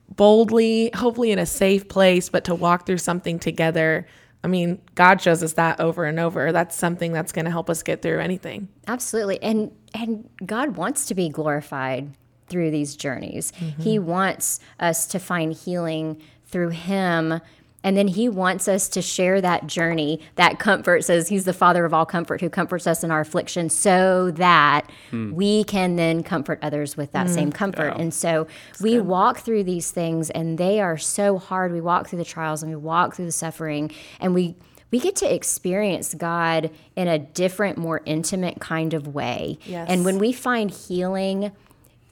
boldly, 0.10 0.91
hopefully 0.95 1.32
in 1.32 1.39
a 1.39 1.45
safe 1.45 1.88
place, 1.88 2.30
but 2.30 2.43
to 2.45 2.56
walk 2.56 2.86
through 2.86 2.97
something 2.97 3.39
together. 3.39 4.08
I 4.43 4.47
mean, 4.47 4.82
God 4.95 5.21
shows 5.21 5.43
us 5.43 5.53
that 5.53 5.80
over 5.80 6.06
and 6.06 6.19
over. 6.19 6.51
That's 6.51 6.75
something 6.75 7.12
that's 7.12 7.32
going 7.32 7.45
to 7.45 7.51
help 7.51 7.69
us 7.69 7.84
get 7.84 8.01
through 8.01 8.19
anything. 8.19 8.69
Absolutely. 8.88 9.41
And 9.41 9.71
and 9.93 10.30
God 10.45 10.77
wants 10.77 11.06
to 11.08 11.15
be 11.15 11.30
glorified 11.30 12.12
through 12.47 12.71
these 12.71 12.95
journeys. 12.95 13.51
Mm-hmm. 13.53 13.82
He 13.82 13.99
wants 13.99 14.60
us 14.80 15.06
to 15.08 15.19
find 15.19 15.53
healing 15.53 16.21
through 16.45 16.69
him. 16.69 17.41
And 17.88 17.95
then 17.95 18.10
he 18.10 18.28
wants 18.28 18.67
us 18.67 18.89
to 18.89 19.02
share 19.02 19.39
that 19.39 19.65
journey, 19.65 20.19
that 20.36 20.60
comfort 20.60 21.06
says 21.06 21.30
he's 21.30 21.45
the 21.45 21.54
father 21.54 21.86
of 21.86 21.93
all 21.93 22.06
comfort 22.06 22.41
who 22.41 22.50
comforts 22.50 22.86
us 22.86 23.02
in 23.02 23.12
our 23.12 23.21
affliction 23.21 23.69
so 23.69 24.30
that 24.32 24.91
hmm. 25.10 25.32
we 25.32 25.63
can 25.63 25.95
then 25.95 26.21
comfort 26.21 26.60
others 26.62 26.97
with 26.97 27.13
that 27.13 27.30
same 27.30 27.47
hmm. 27.47 27.54
comfort. 27.54 27.93
And 27.95 28.13
so 28.13 28.45
we 28.82 29.00
walk 29.00 29.38
through 29.38 29.63
these 29.63 29.89
things 29.89 30.30
and 30.32 30.58
they 30.58 30.82
are 30.82 30.97
so 30.97 31.38
hard. 31.38 31.71
We 31.71 31.80
walk 31.80 32.10
through 32.10 32.19
the 32.19 32.26
trials 32.26 32.62
and 32.62 32.69
we 32.69 32.76
walk 32.76 33.15
through 33.15 33.23
the 33.23 33.32
suffering 33.32 33.89
and 34.19 34.34
we 34.34 34.58
we 34.91 35.00
get 35.00 35.15
to 35.17 35.34
experience 35.34 36.13
God 36.13 36.69
in 36.97 37.08
a 37.08 37.17
different, 37.17 37.78
more 37.78 38.02
intimate 38.06 38.60
kind 38.60 38.93
of 38.93 39.08
way. 39.08 39.60
Yes. 39.65 39.88
And 39.89 40.04
when 40.04 40.19
we 40.19 40.34
find 40.34 40.71
healing 40.71 41.54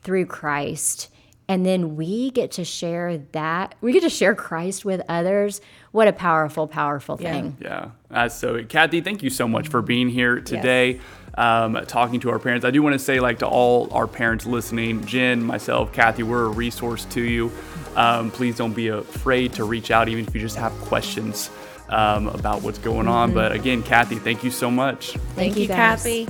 through 0.03 0.27
Christ, 0.27 1.09
and 1.47 1.65
then 1.65 1.95
we 1.95 2.31
get 2.31 2.51
to 2.51 2.65
share 2.65 3.19
that, 3.31 3.75
we 3.81 3.93
get 3.93 4.03
to 4.03 4.09
share 4.09 4.35
Christ 4.35 4.83
with 4.85 5.01
others. 5.07 5.61
What 5.91 6.07
a 6.07 6.13
powerful, 6.13 6.67
powerful 6.67 7.17
thing. 7.17 7.57
Yeah, 7.61 7.89
that's 8.09 8.35
so. 8.35 8.63
Kathy, 8.63 9.01
thank 9.01 9.23
you 9.23 9.29
so 9.29 9.47
much 9.47 9.67
for 9.67 9.81
being 9.81 10.09
here 10.09 10.41
today, 10.41 10.99
um, 11.35 11.79
talking 11.87 12.19
to 12.21 12.31
our 12.31 12.39
parents. 12.39 12.65
I 12.65 12.71
do 12.71 12.81
want 12.83 12.93
to 12.93 12.99
say, 12.99 13.19
like, 13.19 13.39
to 13.39 13.47
all 13.47 13.93
our 13.93 14.07
parents 14.07 14.45
listening, 14.45 15.05
Jen, 15.05 15.43
myself, 15.43 15.93
Kathy, 15.93 16.23
we're 16.23 16.45
a 16.45 16.49
resource 16.49 17.05
to 17.05 17.21
you. 17.21 17.51
Um, 17.95 18.31
please 18.31 18.57
don't 18.57 18.73
be 18.73 18.89
afraid 18.89 19.53
to 19.53 19.63
reach 19.63 19.91
out, 19.91 20.09
even 20.09 20.25
if 20.27 20.35
you 20.35 20.41
just 20.41 20.57
have 20.57 20.73
questions 20.81 21.49
um, 21.89 22.27
about 22.27 22.61
what's 22.61 22.79
going 22.79 23.07
on. 23.07 23.33
But 23.33 23.51
again, 23.51 23.83
Kathy, 23.83 24.15
thank 24.15 24.43
you 24.43 24.51
so 24.51 24.69
much. 24.69 25.11
Thank, 25.35 25.55
you, 25.57 25.67
guys. 25.67 26.03
Kathy. 26.03 26.27